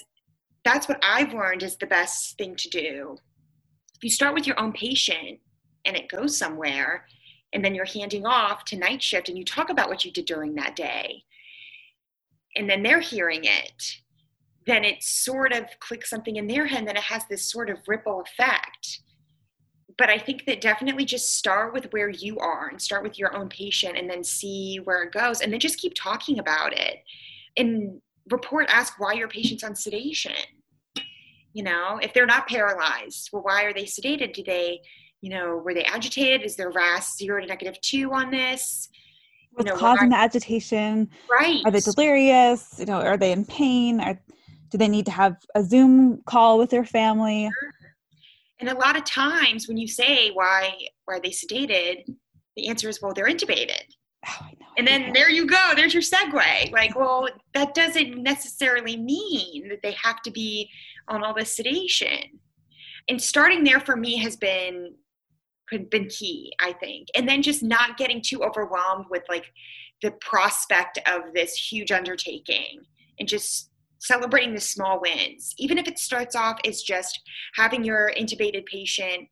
that's 0.64 0.88
what 0.88 1.02
I've 1.02 1.34
learned 1.34 1.62
is 1.62 1.76
the 1.76 1.86
best 1.86 2.36
thing 2.38 2.56
to 2.56 2.68
do. 2.68 3.16
If 3.96 4.04
you 4.04 4.10
start 4.10 4.34
with 4.34 4.46
your 4.46 4.58
own 4.58 4.72
patient 4.72 5.40
and 5.84 5.96
it 5.96 6.08
goes 6.08 6.36
somewhere, 6.36 7.06
and 7.52 7.64
then 7.64 7.74
you're 7.74 7.84
handing 7.84 8.24
off 8.24 8.64
to 8.64 8.76
night 8.76 9.02
shift 9.02 9.28
and 9.28 9.36
you 9.36 9.44
talk 9.44 9.68
about 9.68 9.88
what 9.88 10.04
you 10.04 10.10
did 10.10 10.24
during 10.24 10.54
that 10.54 10.74
day, 10.74 11.22
and 12.56 12.68
then 12.68 12.82
they're 12.82 13.00
hearing 13.00 13.44
it, 13.44 13.82
then 14.66 14.84
it 14.84 15.02
sort 15.02 15.52
of 15.52 15.64
clicks 15.80 16.08
something 16.08 16.36
in 16.36 16.46
their 16.46 16.66
head, 16.66 16.80
and 16.80 16.88
then 16.88 16.96
it 16.96 17.02
has 17.02 17.24
this 17.28 17.50
sort 17.50 17.68
of 17.68 17.78
ripple 17.86 18.22
effect. 18.22 19.00
But 19.98 20.08
I 20.08 20.18
think 20.18 20.46
that 20.46 20.60
definitely 20.60 21.04
just 21.04 21.36
start 21.36 21.74
with 21.74 21.92
where 21.92 22.08
you 22.08 22.38
are 22.38 22.68
and 22.68 22.80
start 22.80 23.02
with 23.02 23.18
your 23.18 23.36
own 23.36 23.48
patient 23.48 23.98
and 23.98 24.08
then 24.08 24.24
see 24.24 24.78
where 24.84 25.02
it 25.02 25.12
goes, 25.12 25.40
and 25.40 25.52
then 25.52 25.60
just 25.60 25.78
keep 25.78 25.92
talking 25.94 26.38
about 26.38 26.72
it. 26.72 27.02
And 27.56 28.00
report 28.32 28.66
ask 28.68 28.98
why 28.98 29.12
your 29.12 29.28
patient's 29.28 29.62
on 29.64 29.74
sedation 29.74 30.32
you 31.52 31.62
know 31.62 31.98
if 32.02 32.12
they're 32.14 32.26
not 32.26 32.46
paralyzed 32.48 33.28
well 33.32 33.42
why 33.42 33.62
are 33.64 33.72
they 33.72 33.84
sedated 33.84 34.32
do 34.32 34.42
they 34.44 34.80
you 35.20 35.30
know 35.30 35.60
were 35.64 35.74
they 35.74 35.84
agitated 35.84 36.42
is 36.42 36.56
their 36.56 36.70
RASS 36.70 37.16
zero 37.18 37.40
to 37.40 37.46
negative 37.46 37.80
two 37.80 38.12
on 38.12 38.30
this 38.30 38.88
What's 39.54 39.66
you 39.68 39.74
know, 39.74 39.78
causing 39.78 40.08
why- 40.08 40.16
the 40.16 40.22
agitation? 40.22 41.10
right 41.30 41.60
Are 41.66 41.70
they 41.70 41.80
delirious? 41.80 42.74
You 42.78 42.86
know, 42.86 43.02
are 43.02 43.18
they 43.18 43.32
in 43.32 43.44
pain? 43.44 44.00
Are 44.00 44.18
do 44.70 44.78
they 44.78 44.88
need 44.88 45.04
to 45.04 45.12
have 45.12 45.36
a 45.54 45.62
Zoom 45.62 46.22
call 46.24 46.56
with 46.58 46.70
their 46.70 46.86
family? 46.86 47.50
and 48.60 48.70
a 48.70 48.74
lot 48.74 48.96
of 48.96 49.04
times 49.04 49.68
when 49.68 49.76
you 49.76 49.86
say 49.86 50.30
why 50.30 50.72
why 51.04 51.16
are 51.16 51.20
they 51.20 51.28
sedated 51.30 52.04
the 52.56 52.68
answer 52.68 52.88
is 52.88 53.02
well 53.02 53.12
they're 53.12 53.26
intubated 53.26 53.82
Oh, 54.26 54.38
I 54.40 54.52
know. 54.60 54.61
And 54.76 54.86
then 54.86 55.12
there 55.12 55.30
you 55.30 55.46
go. 55.46 55.72
There's 55.76 55.94
your 55.94 56.02
segue. 56.02 56.72
Like 56.72 56.96
well 56.96 57.28
that 57.54 57.74
doesn't 57.74 58.22
necessarily 58.22 58.96
mean 58.96 59.68
that 59.68 59.82
they 59.82 59.92
have 60.02 60.22
to 60.22 60.30
be 60.30 60.70
on 61.08 61.22
all 61.24 61.34
this 61.34 61.56
sedation. 61.56 62.40
And 63.08 63.20
starting 63.20 63.64
there 63.64 63.80
for 63.80 63.96
me 63.96 64.16
has 64.18 64.36
been 64.36 64.94
been 65.90 66.06
key 66.08 66.52
i 66.60 66.72
think. 66.74 67.08
And 67.16 67.26
then 67.26 67.40
just 67.40 67.62
not 67.62 67.96
getting 67.96 68.20
too 68.20 68.42
overwhelmed 68.42 69.06
with 69.10 69.22
like 69.28 69.52
the 70.02 70.10
prospect 70.10 70.98
of 71.06 71.32
this 71.34 71.54
huge 71.54 71.90
undertaking 71.90 72.82
and 73.18 73.28
just 73.28 73.70
celebrating 73.98 74.52
the 74.52 74.60
small 74.60 75.00
wins. 75.00 75.54
Even 75.58 75.78
if 75.78 75.86
it 75.86 75.98
starts 75.98 76.34
off 76.34 76.58
as 76.66 76.82
just 76.82 77.22
having 77.54 77.84
your 77.84 78.10
intubated 78.18 78.66
patient 78.66 79.28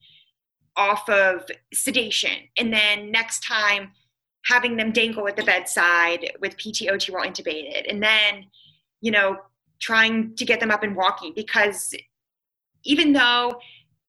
off 0.77 1.09
of 1.09 1.45
sedation 1.75 2.49
and 2.57 2.73
then 2.73 3.11
next 3.11 3.41
time 3.41 3.91
having 4.47 4.77
them 4.77 4.93
dangle 4.93 5.29
at 5.29 5.37
the 5.37 5.43
bedside 5.43 6.33
with 6.41 6.57
PTOT 6.57 7.11
while 7.11 7.27
intubated, 7.27 7.91
and 7.91 8.03
then, 8.03 8.47
you 9.01 9.11
know, 9.11 9.37
trying 9.81 10.35
to 10.37 10.45
get 10.45 10.61
them 10.61 10.71
up 10.71 10.83
and 10.83 10.95
walking 10.95 11.33
because 11.35 11.95
even 12.85 13.13
though 13.13 13.59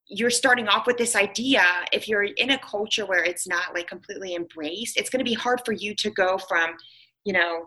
you're 0.07 0.29
starting 0.29 0.67
off 0.67 0.85
with 0.85 0.97
this 0.97 1.15
idea, 1.15 1.63
if 1.93 2.07
you're 2.07 2.23
in 2.23 2.51
a 2.51 2.59
culture 2.59 3.05
where 3.05 3.23
it's 3.23 3.47
not 3.47 3.73
like 3.73 3.87
completely 3.87 4.35
embraced, 4.35 4.97
it's 4.97 5.09
going 5.09 5.23
to 5.23 5.29
be 5.29 5.33
hard 5.33 5.61
for 5.65 5.71
you 5.71 5.95
to 5.95 6.09
go 6.09 6.37
from, 6.37 6.75
you 7.23 7.31
know, 7.31 7.65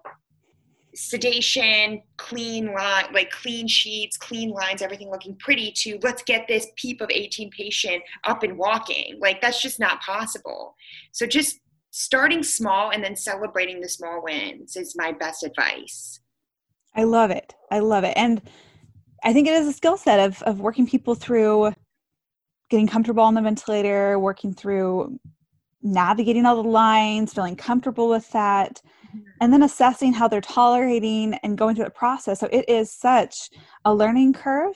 sedation, 0.94 2.02
clean 2.18 2.72
line, 2.72 3.06
like 3.12 3.30
clean 3.30 3.66
sheets, 3.66 4.16
clean 4.16 4.50
lines, 4.50 4.82
everything 4.82 5.10
looking 5.10 5.34
pretty 5.36 5.72
to 5.72 5.98
let's 6.02 6.22
get 6.22 6.46
this 6.46 6.68
peep 6.76 7.00
of 7.00 7.10
18 7.10 7.50
patient 7.50 8.02
up 8.24 8.42
and 8.42 8.56
walking. 8.56 9.18
Like 9.20 9.40
that's 9.40 9.60
just 9.60 9.80
not 9.80 10.00
possible. 10.02 10.76
So 11.12 11.26
just 11.26 11.60
starting 11.96 12.42
small 12.42 12.90
and 12.90 13.04
then 13.04 13.14
celebrating 13.14 13.80
the 13.80 13.88
small 13.88 14.20
wins 14.20 14.74
is 14.74 14.96
my 14.96 15.12
best 15.12 15.44
advice. 15.44 16.18
I 16.96 17.04
love 17.04 17.30
it. 17.30 17.54
I 17.70 17.78
love 17.78 18.02
it. 18.02 18.14
And 18.16 18.42
I 19.22 19.32
think 19.32 19.46
it 19.46 19.54
is 19.54 19.68
a 19.68 19.72
skill 19.72 19.96
set 19.96 20.18
of 20.18 20.42
of 20.42 20.60
working 20.60 20.88
people 20.88 21.14
through 21.14 21.72
getting 22.68 22.88
comfortable 22.88 23.22
on 23.22 23.34
the 23.34 23.42
ventilator, 23.42 24.18
working 24.18 24.52
through 24.52 25.20
navigating 25.82 26.44
all 26.44 26.60
the 26.60 26.68
lines, 26.68 27.32
feeling 27.32 27.54
comfortable 27.54 28.08
with 28.08 28.28
that, 28.32 28.82
and 29.40 29.52
then 29.52 29.62
assessing 29.62 30.12
how 30.12 30.26
they're 30.26 30.40
tolerating 30.40 31.34
and 31.44 31.56
going 31.56 31.76
through 31.76 31.84
the 31.84 31.90
process. 31.92 32.40
So 32.40 32.48
it 32.50 32.68
is 32.68 32.90
such 32.90 33.50
a 33.84 33.94
learning 33.94 34.32
curve, 34.32 34.74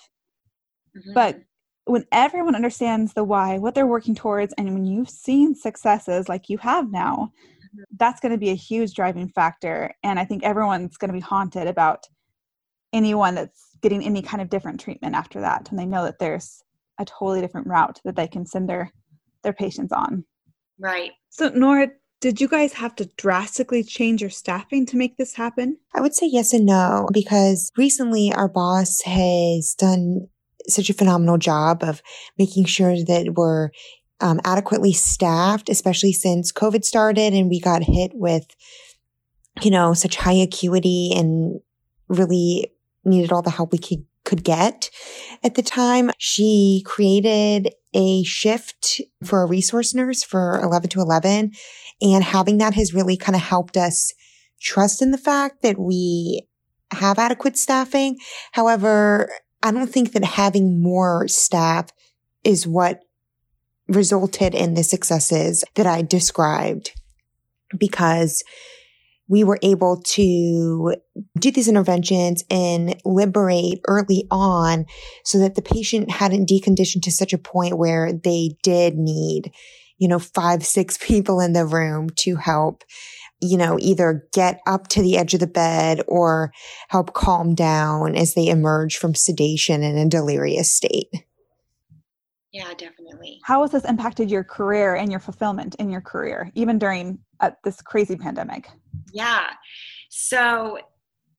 Mhm. 0.97 1.15
but 1.15 1.41
when 1.89 2.05
everyone 2.13 2.55
understands 2.55 3.15
the 3.15 3.25
why, 3.25 3.59
what 3.59 3.75
they're 3.75 3.87
working 3.87 4.15
towards, 4.15 4.53
and 4.59 4.73
when 4.75 4.85
you've 4.85 5.11
seen 5.11 5.55
successes 5.55 6.29
like 6.29 6.49
you 6.49 6.59
have 6.59 6.91
now, 6.91 7.33
Mhm. 7.75 7.85
that's 7.97 8.21
going 8.21 8.33
to 8.33 8.39
be 8.39 8.51
a 8.51 8.55
huge 8.55 8.95
driving 8.95 9.29
factor. 9.29 9.95
And 10.03 10.19
I 10.19 10.25
think 10.25 10.43
everyone's 10.45 10.97
going 10.97 11.09
to 11.09 11.15
be 11.15 11.21
haunted 11.21 11.67
about 11.67 12.07
anyone 12.93 13.35
that's 13.35 13.77
getting 13.83 14.03
any 14.03 14.23
kind 14.23 14.41
of 14.43 14.49
different 14.51 14.81
treatment 14.81 15.15
after 15.15 15.41
that, 15.41 15.71
and 15.71 15.79
they 15.79 15.87
know 15.87 16.05
that 16.05 16.19
there's 16.19 16.63
a 16.99 17.05
totally 17.05 17.41
different 17.41 17.67
route 17.67 18.01
that 18.05 18.17
they 18.17 18.27
can 18.29 18.45
send 18.47 18.69
their 18.69 18.93
their 19.43 19.53
patients 19.53 19.93
on. 19.93 20.25
right. 20.79 21.13
So, 21.31 21.49
Nora, 21.51 21.91
did 22.21 22.41
you 22.41 22.49
guys 22.49 22.73
have 22.73 22.97
to 22.97 23.05
drastically 23.17 23.85
change 23.85 24.21
your 24.21 24.31
staffing 24.31 24.85
to 24.87 24.97
make 24.97 25.17
this 25.17 25.35
happen? 25.35 25.79
I 25.95 26.01
would 26.01 26.15
say 26.15 26.27
yes 26.27 26.53
and 26.53 26.67
no 26.67 27.09
because 27.13 27.71
recently 27.77 28.33
our 28.33 28.49
boss 28.49 29.01
has 29.03 29.75
done 29.79 30.29
such 30.69 30.91
a 30.91 30.95
phenomenal 30.95 31.39
job 31.39 31.83
of 31.83 32.03
making 32.39 32.65
sure 32.65 32.95
that 32.97 33.35
we're 33.37 33.71
um, 34.21 34.41
adequately 34.45 34.93
staffed, 34.93 35.69
especially 35.69 36.13
since 36.13 36.53
COVID 36.53 36.85
started 36.85 37.33
and 37.33 37.49
we 37.49 37.61
got 37.61 37.83
hit 37.83 38.13
with, 38.15 38.47
you 39.63 39.71
know, 39.71 39.95
such 39.95 40.17
high 40.17 40.33
acuity 40.33 41.13
and 41.15 41.61
really 42.09 42.73
needed 43.05 43.33
all 43.33 43.43
the 43.43 43.51
help 43.51 43.73
we 43.73 43.79
could, 43.79 44.05
could 44.25 44.45
get 44.45 44.91
at 45.43 45.55
the 45.55 45.63
time. 45.63 46.11
She 46.19 46.83
created 46.85 47.73
a 47.95 48.23
shift 48.25 49.01
for 49.25 49.43
a 49.43 49.47
resource 49.47 49.95
nurse 49.95 50.23
for 50.23 50.61
11 50.63 50.91
to 50.91 51.01
11 51.01 51.53
and 52.01 52.25
having 52.25 52.59
that 52.59 52.75
has 52.75 52.95
really 52.95 53.17
kind 53.17 53.35
of 53.35 53.43
helped 53.43 53.77
us 53.77 54.13
trust 54.61 55.01
in 55.01 55.11
the 55.11 55.19
fact 55.19 55.63
that 55.63 55.79
we 55.79 56.47
have 56.93 57.19
adequate 57.19 57.57
staffing. 57.57 58.19
However, 58.53 59.31
I 59.63 59.73
don't 59.73 59.91
think 59.91 60.13
that 60.13 60.25
having 60.25 60.83
more 60.83 61.27
staff 61.29 61.91
is 62.45 62.67
what 62.67 63.01
resulted 63.89 64.55
in 64.55 64.75
the 64.75 64.85
successes 64.85 65.65
that 65.75 65.87
I 65.87 66.03
described 66.03 66.93
because 67.77 68.43
we 69.29 69.45
were 69.45 69.59
able 69.63 70.01
to 70.03 70.95
do 71.39 71.51
these 71.51 71.69
interventions 71.69 72.45
and 72.51 72.97
liberate 73.05 73.81
early 73.87 74.27
on 74.31 74.87
so 75.25 75.39
that 75.39 75.55
the 75.55 75.63
patient 75.63 76.11
hadn't 76.11 76.49
deconditioned 76.49 77.03
to 77.03 77.13
such 77.13 77.33
a 77.33 77.39
point 77.39 77.77
where 77.77 78.13
they 78.13 78.57
did 78.63 78.97
need, 78.97 79.53
you 79.99 80.09
know, 80.09 80.19
five, 80.19 80.65
six 80.65 80.97
people 81.01 81.41
in 81.41 81.53
the 81.53 81.67
room 81.67 82.09
to 82.17 82.37
help 82.37 82.85
you 83.41 83.57
know, 83.57 83.79
either 83.81 84.27
get 84.33 84.61
up 84.67 84.89
to 84.89 85.03
the 85.03 85.17
edge 85.17 85.35
of 85.35 85.41
the 85.41 85.47
bed 85.47 86.03
or 86.09 86.53
help 86.89 87.15
calm 87.15 87.55
down 87.55 88.17
as 88.17 88.35
they 88.35 88.49
emerge 88.49 88.97
from 88.97 89.15
sedation 89.15 89.83
in 89.83 89.97
a 89.97 90.09
delirious 90.09 90.73
state. 90.73 91.09
Yeah, 92.53 92.73
definitely. 92.77 93.41
How 93.45 93.63
has 93.63 93.73
this 93.73 93.85
impacted 93.85 94.31
your 94.31 94.43
career 94.43 94.97
and 94.97 95.11
your 95.11 95.21
fulfillment 95.21 95.75
in 95.77 95.91
your 95.91 96.01
career, 96.01 96.51
even 96.55 96.79
during 96.79 97.19
uh, 97.41 97.51
this 97.63 97.81
crazy 97.83 98.17
pandemic? 98.17 98.69
Yeah. 99.13 99.51
So 100.09 100.79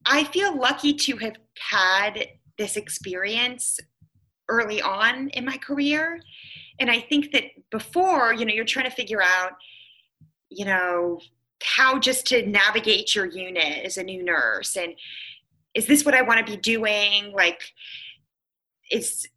I 0.05 0.23
feel 0.25 0.57
lucky 0.57 0.93
to 0.93 1.17
have 1.17 1.35
had 1.59 2.27
this 2.57 2.77
experience 2.77 3.79
early 4.49 4.81
on 4.81 5.29
in 5.29 5.45
my 5.45 5.57
career. 5.57 6.21
And 6.79 6.89
I 6.89 6.99
think 6.99 7.31
that 7.31 7.45
before, 7.71 8.33
you 8.33 8.45
know, 8.45 8.53
you're 8.53 8.65
trying 8.65 8.89
to 8.89 8.95
figure 8.95 9.21
out, 9.21 9.53
you 10.49 10.65
know, 10.65 11.19
how 11.63 11.99
just 11.99 12.25
to 12.27 12.45
navigate 12.45 13.15
your 13.15 13.25
unit 13.25 13.83
as 13.85 13.97
a 13.97 14.03
new 14.03 14.23
nurse 14.23 14.75
and 14.75 14.93
is 15.75 15.85
this 15.87 16.05
what 16.05 16.15
I 16.15 16.21
want 16.21 16.45
to 16.45 16.51
be 16.51 16.57
doing? 16.57 17.31
Like, 17.33 17.61
is 18.91 19.27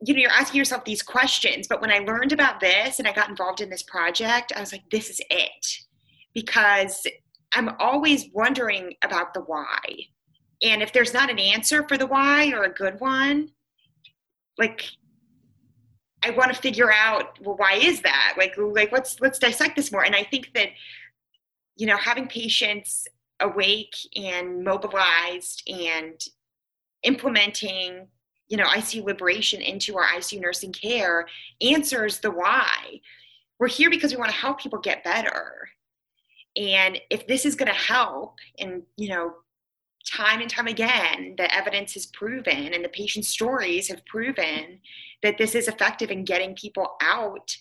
you 0.00 0.14
know, 0.14 0.20
you're 0.20 0.30
asking 0.30 0.58
yourself 0.58 0.84
these 0.84 1.02
questions. 1.02 1.66
But 1.66 1.80
when 1.80 1.90
I 1.90 1.98
learned 1.98 2.32
about 2.32 2.60
this 2.60 2.98
and 2.98 3.08
I 3.08 3.12
got 3.12 3.28
involved 3.28 3.60
in 3.60 3.68
this 3.68 3.82
project, 3.82 4.52
I 4.54 4.60
was 4.60 4.70
like, 4.70 4.88
this 4.90 5.10
is 5.10 5.20
it. 5.28 5.66
Because 6.34 7.04
I'm 7.52 7.70
always 7.80 8.26
wondering 8.32 8.94
about 9.02 9.34
the 9.34 9.40
why. 9.40 9.80
And 10.62 10.82
if 10.82 10.92
there's 10.92 11.14
not 11.14 11.30
an 11.30 11.38
answer 11.38 11.86
for 11.88 11.96
the 11.96 12.06
why 12.06 12.52
or 12.52 12.64
a 12.64 12.72
good 12.72 13.00
one, 13.00 13.50
like 14.56 14.84
I 16.24 16.30
want 16.30 16.52
to 16.54 16.60
figure 16.60 16.92
out, 16.92 17.38
well, 17.40 17.56
why 17.56 17.74
is 17.74 18.00
that? 18.02 18.34
Like, 18.36 18.54
like 18.56 18.92
let's 18.92 19.20
let's 19.20 19.38
dissect 19.38 19.76
this 19.76 19.90
more. 19.90 20.04
And 20.04 20.14
I 20.14 20.24
think 20.24 20.50
that, 20.54 20.68
you 21.78 21.86
know, 21.86 21.96
having 21.96 22.26
patients 22.26 23.06
awake 23.40 23.94
and 24.16 24.64
mobilized 24.64 25.62
and 25.68 26.20
implementing 27.04 28.08
you 28.48 28.56
know 28.56 28.64
icu 28.64 29.04
liberation 29.04 29.60
into 29.60 29.96
our 29.96 30.04
icu 30.08 30.40
nursing 30.40 30.72
care 30.72 31.26
answers 31.62 32.18
the 32.18 32.30
why. 32.30 33.00
We're 33.60 33.68
here 33.68 33.90
because 33.90 34.12
we 34.12 34.18
want 34.18 34.30
to 34.30 34.36
help 34.36 34.60
people 34.60 34.78
get 34.78 35.04
better. 35.04 35.68
And 36.56 37.00
if 37.10 37.26
this 37.26 37.44
is 37.44 37.54
going 37.54 37.72
to 37.72 37.78
help 37.78 38.36
and 38.58 38.82
you 38.96 39.10
know 39.10 39.34
time 40.10 40.40
and 40.40 40.50
time 40.50 40.66
again 40.66 41.34
the 41.36 41.54
evidence 41.54 41.94
has 41.94 42.06
proven 42.06 42.74
and 42.74 42.84
the 42.84 42.88
patient 42.88 43.24
stories 43.24 43.88
have 43.88 44.04
proven 44.06 44.80
that 45.22 45.38
this 45.38 45.54
is 45.54 45.68
effective 45.68 46.10
in 46.10 46.24
getting 46.24 46.54
people 46.54 46.96
out 47.02 47.54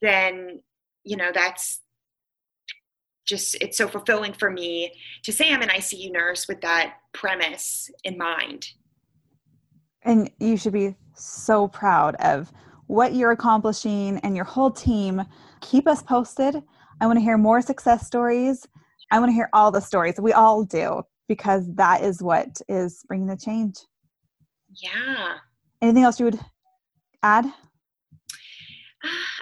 then 0.00 0.60
you 1.04 1.16
know 1.16 1.30
that's 1.34 1.80
just 3.26 3.56
it's 3.60 3.76
so 3.78 3.86
fulfilling 3.88 4.32
for 4.32 4.50
me 4.50 4.92
to 5.22 5.32
say 5.32 5.52
i'm 5.52 5.62
an 5.62 5.68
icu 5.70 6.10
nurse 6.12 6.48
with 6.48 6.60
that 6.60 6.94
premise 7.12 7.90
in 8.04 8.16
mind 8.18 8.68
And 10.02 10.30
you 10.38 10.56
should 10.56 10.72
be 10.72 10.96
so 11.14 11.68
proud 11.68 12.14
of 12.16 12.50
what 12.86 13.14
you're 13.14 13.32
accomplishing 13.32 14.18
and 14.24 14.34
your 14.34 14.46
whole 14.46 14.70
team. 14.70 15.22
Keep 15.60 15.86
us 15.86 16.02
posted. 16.02 16.62
I 17.00 17.06
want 17.06 17.18
to 17.18 17.22
hear 17.22 17.36
more 17.38 17.60
success 17.60 18.06
stories. 18.06 18.66
I 19.12 19.18
want 19.18 19.28
to 19.28 19.34
hear 19.34 19.50
all 19.52 19.70
the 19.70 19.80
stories. 19.80 20.14
We 20.18 20.32
all 20.32 20.64
do 20.64 21.02
because 21.28 21.68
that 21.74 22.02
is 22.02 22.22
what 22.22 22.60
is 22.68 23.04
bringing 23.06 23.28
the 23.28 23.36
change. 23.36 23.76
yeah 24.82 25.34
Anything 25.82 26.02
else 26.04 26.18
you 26.18 26.24
would 26.24 26.40
add? 27.22 27.44
Uh, 27.46 27.50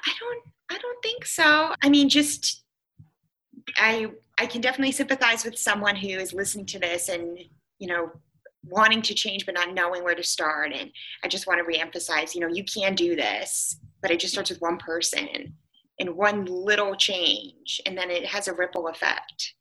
I 0.07 0.13
don't 0.21 0.43
I 0.71 0.79
don't 0.79 1.03
think 1.03 1.25
so. 1.27 1.75
I 1.83 1.89
mean 1.89 2.09
just 2.09 2.65
I 3.77 4.07
I 4.39 4.47
can 4.47 4.61
definitely 4.61 4.93
sympathize 4.93 5.45
with 5.45 5.59
someone 5.59 5.97
who 5.97 6.09
is 6.09 6.33
listening 6.33 6.67
to 6.67 6.79
this 6.79 7.09
and 7.09 7.39
you 7.79 7.89
know 7.89 8.11
wanting 8.65 9.03
to 9.03 9.15
change 9.15 9.47
but 9.47 9.55
not 9.55 9.75
knowing 9.75 10.05
where 10.05 10.15
to 10.15 10.23
start. 10.23 10.73
And 10.73 10.91
I 11.25 11.29
just 11.29 11.47
want 11.47 11.65
to 11.65 11.73
reemphasize, 11.73 12.35
you 12.35 12.41
know, 12.41 12.49
you 12.49 12.65
can 12.65 12.95
do 12.95 13.17
this, 13.17 13.79
but 14.03 14.11
it 14.11 14.21
just 14.21 14.35
starts 14.35 14.51
with 14.51 14.61
one 14.61 14.79
person 14.79 15.55
and 16.01 16.17
one 16.17 16.45
little 16.45 16.95
change, 16.95 17.81
and 17.85 17.99
then 17.99 18.11
it 18.11 18.25
has 18.25 18.47
a 18.47 18.53
ripple 18.53 18.87
effect. 18.87 19.55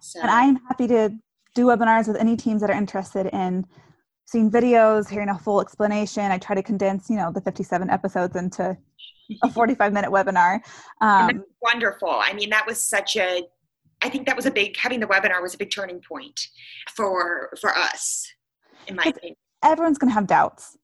So. 0.00 0.20
And 0.20 0.30
I'm 0.30 0.56
happy 0.68 0.86
to 0.86 1.10
do 1.54 1.66
webinars 1.66 2.06
with 2.06 2.16
any 2.16 2.36
teams 2.36 2.60
that 2.60 2.70
are 2.70 2.76
interested 2.76 3.26
in 3.34 3.66
seeing 4.24 4.50
videos, 4.50 5.10
hearing 5.10 5.30
a 5.30 5.38
full 5.38 5.60
explanation. 5.60 6.30
I 6.30 6.38
try 6.38 6.54
to 6.54 6.62
condense, 6.62 7.10
you 7.10 7.16
know, 7.16 7.32
the 7.32 7.40
57 7.40 7.90
episodes 7.90 8.36
into 8.36 8.76
a 9.42 9.50
45 9.52 9.92
minute 9.92 10.10
webinar. 10.10 10.60
Um, 11.00 11.44
wonderful. 11.62 12.10
I 12.10 12.32
mean, 12.32 12.50
that 12.50 12.66
was 12.66 12.82
such 12.82 13.16
a, 13.16 13.42
I 14.02 14.08
think 14.08 14.26
that 14.26 14.36
was 14.36 14.46
a 14.46 14.50
big, 14.50 14.76
having 14.76 15.00
the 15.00 15.06
webinar 15.06 15.42
was 15.42 15.54
a 15.54 15.58
big 15.58 15.70
turning 15.70 16.00
point 16.00 16.48
for, 16.94 17.50
for 17.60 17.76
us, 17.76 18.26
in 18.86 18.96
my 18.96 19.04
opinion. 19.04 19.36
Everyone's 19.64 19.98
going 19.98 20.10
to 20.10 20.14
have 20.14 20.26
doubts. 20.26 20.76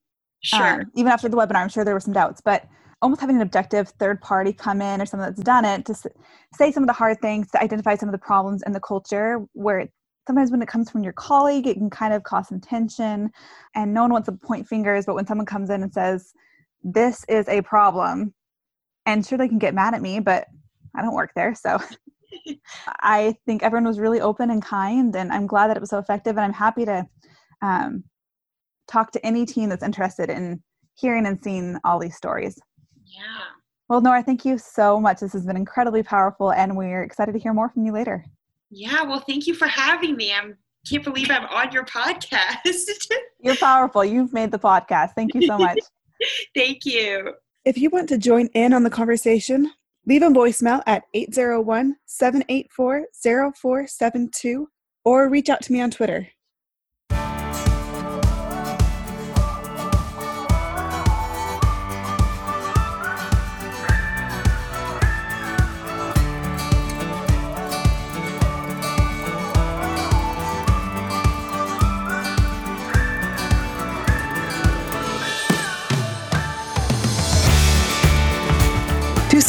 Sure. 0.42 0.80
Um, 0.80 0.90
even 0.96 1.10
after 1.12 1.28
the 1.28 1.36
webinar, 1.36 1.56
I'm 1.56 1.68
sure 1.68 1.84
there 1.84 1.94
were 1.94 2.00
some 2.00 2.12
doubts, 2.12 2.40
but 2.44 2.66
almost 3.00 3.20
having 3.20 3.36
an 3.36 3.42
objective 3.42 3.88
third 3.98 4.20
party 4.20 4.52
come 4.52 4.80
in 4.80 5.00
or 5.00 5.06
someone 5.06 5.28
that's 5.28 5.42
done 5.42 5.64
it 5.64 5.84
to 5.86 5.94
say 6.54 6.72
some 6.72 6.82
of 6.82 6.86
the 6.86 6.92
hard 6.92 7.20
things, 7.20 7.50
to 7.50 7.62
identify 7.62 7.94
some 7.94 8.08
of 8.08 8.12
the 8.12 8.18
problems 8.18 8.62
in 8.66 8.72
the 8.72 8.80
culture 8.80 9.44
where 9.52 9.88
sometimes 10.26 10.50
when 10.50 10.62
it 10.62 10.68
comes 10.68 10.90
from 10.90 11.02
your 11.02 11.12
colleague, 11.12 11.66
it 11.66 11.74
can 11.74 11.90
kind 11.90 12.14
of 12.14 12.22
cause 12.22 12.48
some 12.48 12.60
tension 12.60 13.30
and 13.74 13.92
no 13.92 14.02
one 14.02 14.12
wants 14.12 14.26
to 14.26 14.32
point 14.32 14.66
fingers, 14.66 15.04
but 15.06 15.14
when 15.14 15.26
someone 15.26 15.46
comes 15.46 15.70
in 15.70 15.82
and 15.82 15.92
says, 15.92 16.32
this 16.84 17.24
is 17.28 17.48
a 17.48 17.62
problem, 17.62 18.34
and 19.06 19.26
sure 19.26 19.38
they 19.38 19.48
can 19.48 19.58
get 19.58 19.74
mad 19.74 19.94
at 19.94 20.02
me, 20.02 20.20
but 20.20 20.46
I 20.94 21.02
don't 21.02 21.14
work 21.14 21.32
there. 21.34 21.54
So 21.54 21.78
I 23.00 23.36
think 23.46 23.62
everyone 23.62 23.86
was 23.86 23.98
really 23.98 24.20
open 24.20 24.50
and 24.50 24.62
kind, 24.62 25.16
and 25.16 25.32
I'm 25.32 25.46
glad 25.46 25.68
that 25.68 25.76
it 25.76 25.80
was 25.80 25.90
so 25.90 25.98
effective. 25.98 26.36
And 26.36 26.44
I'm 26.44 26.52
happy 26.52 26.84
to 26.84 27.06
um, 27.62 28.04
talk 28.86 29.10
to 29.12 29.26
any 29.26 29.46
team 29.46 29.70
that's 29.70 29.82
interested 29.82 30.30
in 30.30 30.62
hearing 30.94 31.26
and 31.26 31.42
seeing 31.42 31.78
all 31.84 31.98
these 31.98 32.16
stories. 32.16 32.58
Yeah. 33.04 33.22
Well, 33.88 34.00
Nora, 34.00 34.22
thank 34.22 34.44
you 34.44 34.56
so 34.58 35.00
much. 35.00 35.20
This 35.20 35.32
has 35.32 35.44
been 35.44 35.56
incredibly 35.56 36.02
powerful, 36.02 36.52
and 36.52 36.76
we're 36.76 37.02
excited 37.02 37.32
to 37.32 37.38
hear 37.38 37.52
more 37.52 37.68
from 37.68 37.84
you 37.84 37.92
later. 37.92 38.24
Yeah, 38.70 39.02
well, 39.02 39.20
thank 39.20 39.46
you 39.46 39.54
for 39.54 39.68
having 39.68 40.16
me. 40.16 40.32
I 40.32 40.52
can't 40.88 41.04
believe 41.04 41.30
I'm 41.30 41.44
on 41.46 41.70
your 41.72 41.84
podcast. 41.84 42.56
You're 43.40 43.56
powerful. 43.56 44.04
You've 44.04 44.32
made 44.32 44.50
the 44.50 44.58
podcast. 44.58 45.10
Thank 45.14 45.34
you 45.34 45.46
so 45.46 45.58
much. 45.58 45.78
thank 46.54 46.84
you. 46.84 47.34
If 47.64 47.78
you 47.78 47.90
want 47.90 48.08
to 48.10 48.18
join 48.18 48.48
in 48.48 48.72
on 48.72 48.82
the 48.82 48.90
conversation, 48.90 49.70
leave 50.06 50.22
a 50.22 50.28
voicemail 50.28 50.82
at 50.86 51.04
801 51.14 51.96
784 52.06 53.06
0472 53.22 54.68
or 55.04 55.28
reach 55.28 55.48
out 55.48 55.62
to 55.62 55.72
me 55.72 55.80
on 55.80 55.90
Twitter. 55.90 56.28